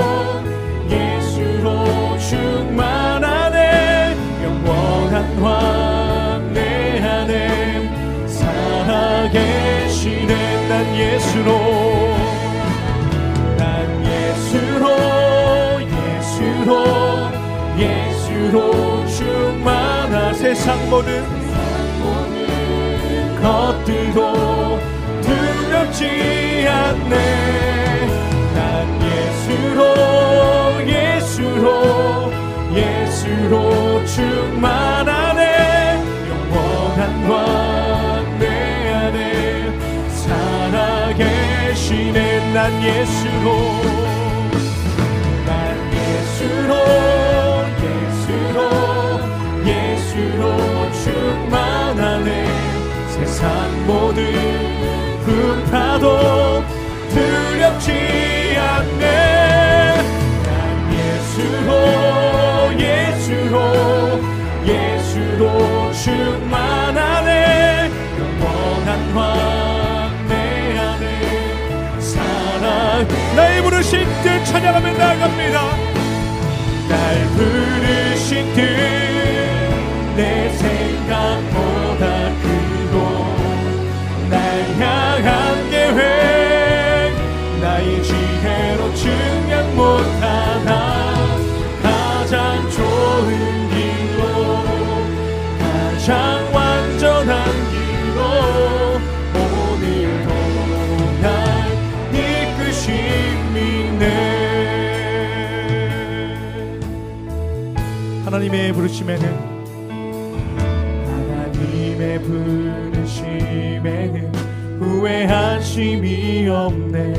[0.88, 10.32] 예수로 충만하네 영원한 왕내 안에 살아계시네.
[10.68, 11.50] 난 예수로
[13.58, 14.86] 난 예수로
[17.76, 18.83] 예수로
[20.44, 21.24] 세상 모든
[23.40, 24.78] 것들도
[25.22, 27.14] 두렵지 않네.
[28.54, 28.60] 난
[29.02, 29.80] 예수로
[30.86, 31.66] 예수로
[32.74, 35.40] 예수로 충만하네.
[36.28, 38.44] 영원한 왕내
[38.92, 39.72] 안에
[41.08, 42.18] 살아계시네.
[42.52, 43.46] 난 예수로
[45.46, 45.50] 난
[45.94, 47.43] 예수로
[50.34, 52.46] 예수로 충만하네.
[53.08, 54.24] 세상 모든
[55.24, 56.64] 풍파도
[57.10, 59.94] 두렵지 않네.
[60.42, 61.70] 난 예수로
[62.78, 63.56] 예수로
[64.66, 67.90] 예수로 충만하네.
[68.18, 73.06] 영원한 왕내 안에 사랑
[73.36, 75.93] 나의 부르신 뜻 찬양하며 나갑니다
[81.24, 82.04] 생각보다
[82.42, 82.96] 크고
[84.28, 84.36] 날
[84.78, 87.14] 향한 계획
[87.60, 91.38] 나의 지혜로 증명 못하나
[91.82, 94.22] 가장 좋은 길로
[95.58, 98.20] 가장 완전한 길로
[99.34, 100.28] 오늘도
[101.22, 101.32] 날
[102.62, 104.04] 이끄심이네
[108.24, 109.53] 하나님의 부르심에는
[112.24, 114.16] 부르심에는
[114.80, 117.12] 후회하심이 없네.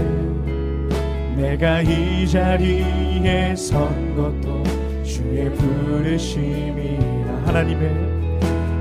[1.38, 4.64] 내가 이 자리에 선 것도
[5.04, 7.44] 주의 부르심이라.
[7.46, 7.90] 하나님의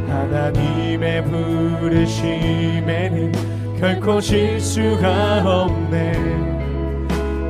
[0.09, 3.33] 하나님의 부르심에는
[3.79, 6.12] 결코 실수가 없네.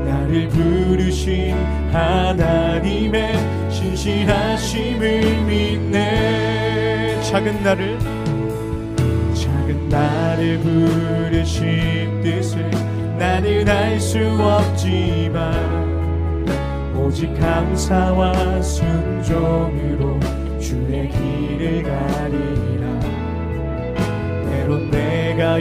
[0.05, 1.55] 나를 부르신
[1.93, 7.21] 하나님의 신실하심을 믿네.
[7.23, 7.97] 작은 나를
[9.95, 12.69] 나를 부르신 뜻을
[13.17, 15.55] 나는 알 수 없지만
[16.97, 20.19] 오직 감사와 순종으로
[20.59, 23.01] 주의 길을 가리라.
[24.51, 25.61] 때론 내가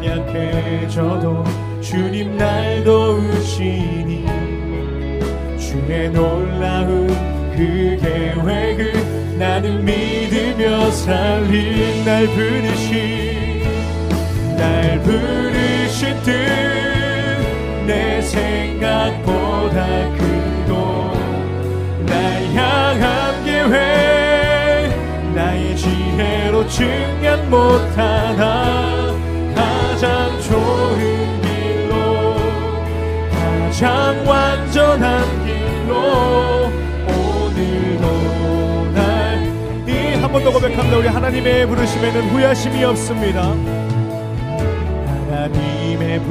[0.00, 1.44] 연약해져도
[1.82, 4.24] 주님 날 도우시니
[5.58, 7.06] 주의 놀라운
[7.54, 13.47] 그 계획을 나는 믿으며 살린 날 부르신
[14.58, 16.78] 날 부르신 뜻
[17.88, 19.86] 내 생각보다
[20.18, 21.12] 크고
[22.04, 23.74] 날 향한 계획
[25.34, 29.14] 나의 지혜로 증명 못하나
[29.54, 32.36] 가장 좋은 길로
[33.32, 36.70] 가장 완전한 길로
[37.06, 40.98] 오늘도 날이한 번 더 고백합니다.
[40.98, 43.54] 우리 하나님의 부르심에는 후회하심이 없습니다
[46.18, 46.26] 날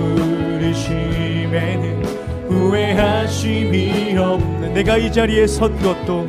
[0.60, 2.04] 부르심에는
[2.50, 6.28] 후회하심이 없는 내가 이 자리에 선 것도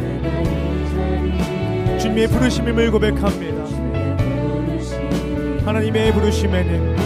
[1.99, 3.59] 주님의 부르심임을 고백합니다.
[5.65, 6.97] 하나님의 부르심에는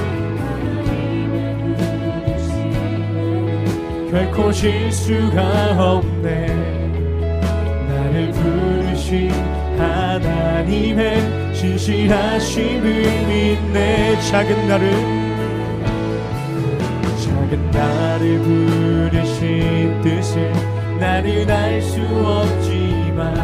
[4.11, 6.47] 결코 실수가 없네.
[7.89, 9.31] 나를 부르신
[9.79, 12.83] 하나님의 진실하심을
[13.27, 14.21] 믿네.
[14.21, 15.22] 작은 나를
[17.53, 20.53] 작은 나를 부르신 뜻을
[20.99, 23.37] 나는 알 수 없지만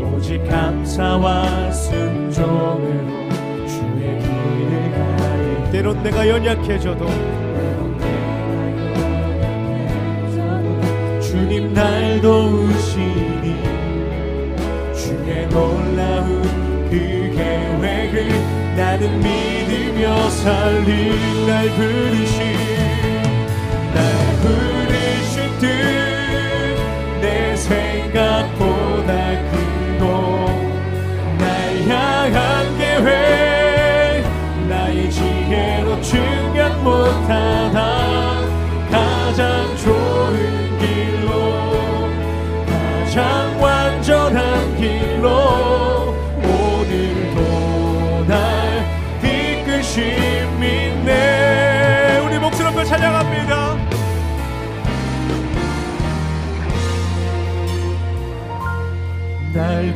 [0.00, 3.28] 오직 감사와 순종으로
[3.66, 5.72] 주의 길을 가리.
[5.72, 7.04] 때론 내가 연약해져도
[11.20, 13.56] 주님 날 도우시니
[14.94, 16.42] 주의 놀라운
[16.88, 22.77] 그 계획을 나는 믿으며 살릴 날 부르신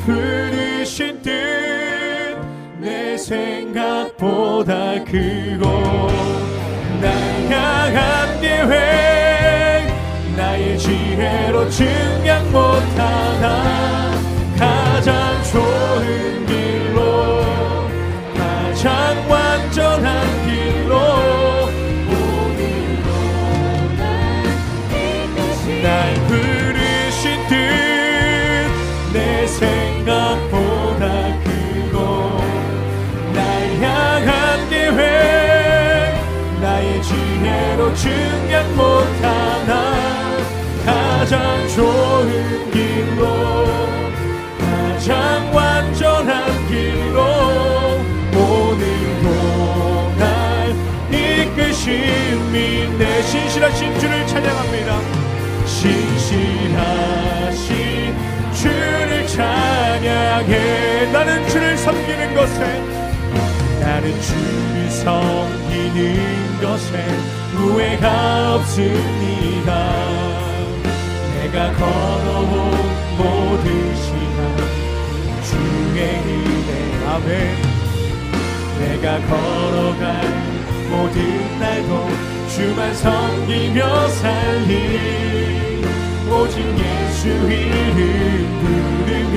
[0.05, 1.42] 부르신 뜻
[2.82, 4.74] 내 생각보다
[5.05, 6.09] 크고
[7.00, 7.12] 날
[7.48, 9.86] 향한 계획
[10.36, 14.12] 나의 지혜로 증명 못하나
[38.03, 39.72] 지혜로 증명 못하나
[40.84, 43.64] 가장 좋은 길로
[44.59, 47.20] 가장 완전한 길로
[48.34, 49.26] 오늘도
[50.18, 50.74] 날
[51.12, 55.00] 이끄신 믿내 신실하신 주를 찬양합니다.
[55.64, 56.72] 신실하신
[58.53, 61.12] 주를 찬양해.
[61.12, 62.82] 나는 주를 섬기는 것에
[63.80, 69.70] 나는 주를 섬기는 것에 후회가 없습니다.
[71.34, 72.46] 내가 걸어온
[73.18, 74.38] 모든 시간
[75.42, 76.70] 주의 은혜
[77.07, 77.28] 아멘.
[78.78, 80.07] 내가 걸어갈
[80.90, 81.16] 모든
[81.61, 81.90] 날도
[82.48, 84.70] 주만 섬기며 살리.
[86.30, 87.98] 오직 예수 이름
[88.62, 89.36] 부르며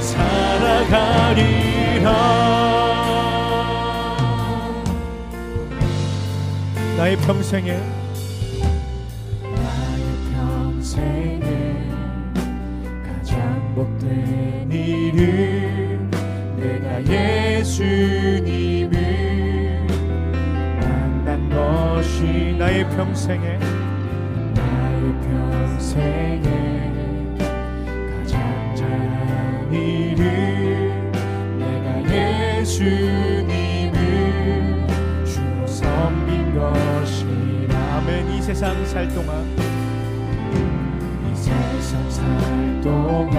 [0.00, 1.38] 살아가리라
[6.98, 7.78] 나의 평생에.
[9.40, 10.02] 나의
[10.34, 11.86] 평생에
[13.06, 16.10] 가장 복된 일은
[16.56, 18.90] 내가 예수님을
[20.80, 23.58] 만난 것이 나의 평생에.
[24.56, 26.48] 나의 평생에
[28.10, 31.12] 가장 잘한 일은
[31.60, 31.86] 내가
[32.58, 32.82] 예수
[38.48, 39.44] 세상 살 동안.
[41.22, 42.24] 이 세상 살
[42.80, 43.34] 동안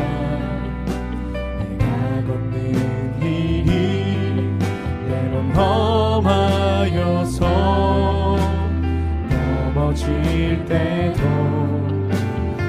[1.80, 4.54] 내가 걷는 길이
[5.08, 7.42] 때론 험하여서
[9.74, 11.22] 넘어질 때도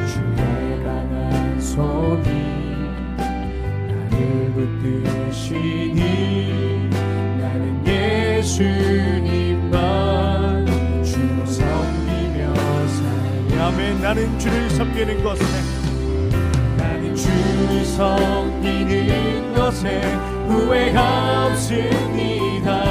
[0.09, 2.25] 주의 강한 손이
[3.87, 4.51] 나를
[5.29, 5.99] 붙드시니
[7.39, 9.20] 나는 예수
[14.01, 15.45] 나는 주를 섬기는 것에
[16.79, 20.01] 나는 주를 섬기는 것에
[20.49, 22.83] 후회가 없습니다.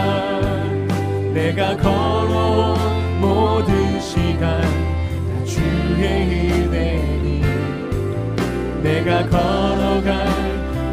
[1.33, 7.41] 내가 걸어온 모든 시간 다 주의 은혜니.
[8.83, 10.27] 내가 걸어갈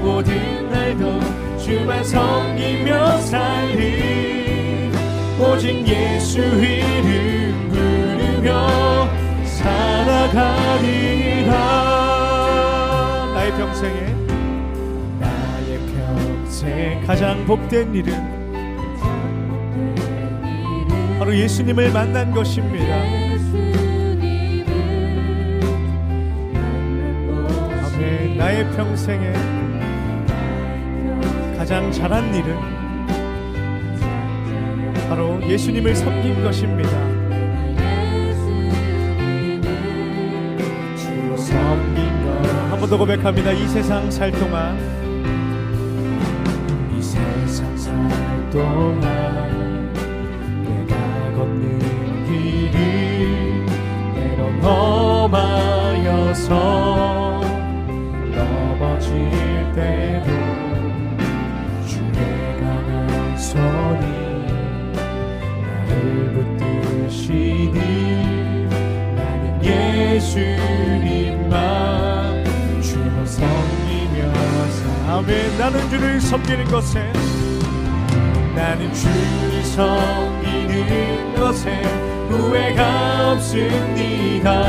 [0.02, 1.20] 모든 날도
[1.58, 4.90] 주만 섬기며 살리.
[5.38, 9.06] 오직 예수 이름 부르며
[9.44, 11.52] 살 아가리라
[13.32, 14.14] 나의 평생에
[15.20, 18.36] 나의 평생 가장 복된 일은
[21.18, 22.96] 바로 예수님을 만난 것입니다.
[28.36, 29.32] 나의 평생에
[31.56, 32.54] 가장 잘한 일은
[35.08, 37.15] 바로 예수님을 섬긴 것입니다.
[42.86, 43.50] 한번더 고백합니다.
[43.52, 44.76] 이 세상 살 동안
[46.96, 47.92] 이 세상 살
[48.50, 49.92] 동안
[50.62, 50.96] 내가
[51.34, 51.78] 걷는
[52.26, 53.66] 길이
[54.14, 56.50] 때론 험하여서
[58.34, 59.14] 넘어질
[59.74, 60.30] 때도
[61.86, 62.14] 주의
[62.60, 64.06] 강한 손이
[65.88, 65.96] 나를
[67.08, 67.78] 붙드시니
[69.16, 71.85] 나는 예수님만
[75.16, 77.10] 사면 나는 주를 섬기는 것에
[78.54, 81.82] 나는 주를 섬기는 것에
[82.28, 84.62] 후회가 없습니다.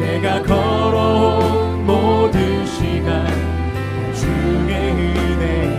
[0.00, 5.76] 내가 걸어온 모든 시간 다 주의 은혜니.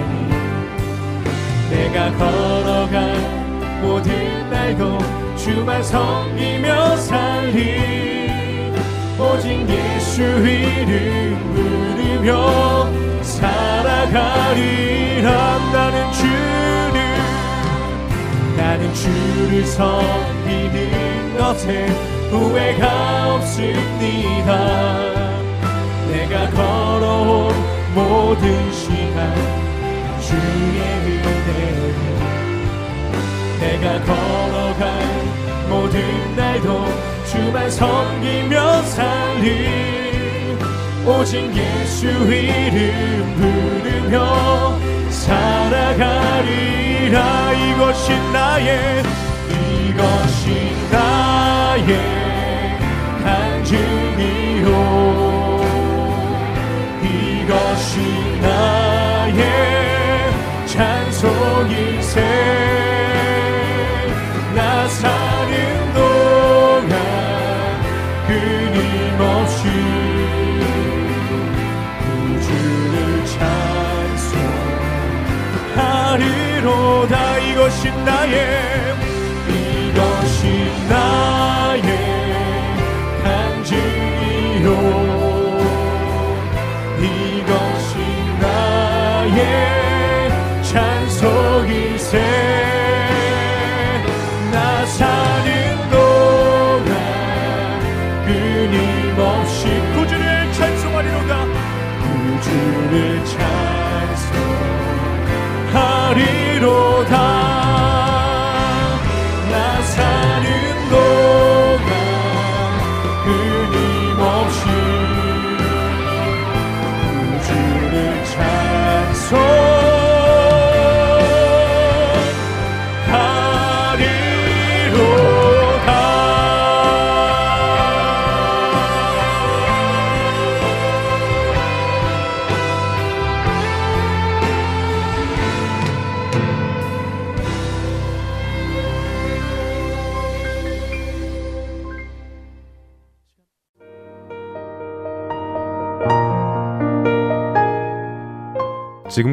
[1.72, 5.00] 내가 걸어간 모든 날도
[5.38, 8.74] 주만 섬기며 살리.
[9.18, 13.03] 오직 예수 이름 부르며
[14.04, 15.32] 살아가리라
[15.72, 16.98] 나는 주를
[18.58, 21.88] 나는 주를 섬기는 것에
[22.30, 24.58] 후회가 없습니다.
[26.10, 27.54] 내가 걸어온
[27.94, 29.34] 모든 시간
[30.20, 31.94] 주의 은혜로
[33.60, 34.84] 내가 걸어간
[35.70, 36.68] 모든 날도
[37.26, 39.94] 주만 섬기며 살리
[41.06, 44.80] 오직 예수 이름 부르 며
[45.10, 46.64] 살아가리라.
[47.54, 49.04] 이것이 나의
[49.50, 50.46] 이것이
[50.92, 51.90] 나의
[53.24, 54.68] 간증이요
[57.04, 58.00] 이것이
[58.42, 59.63] 나의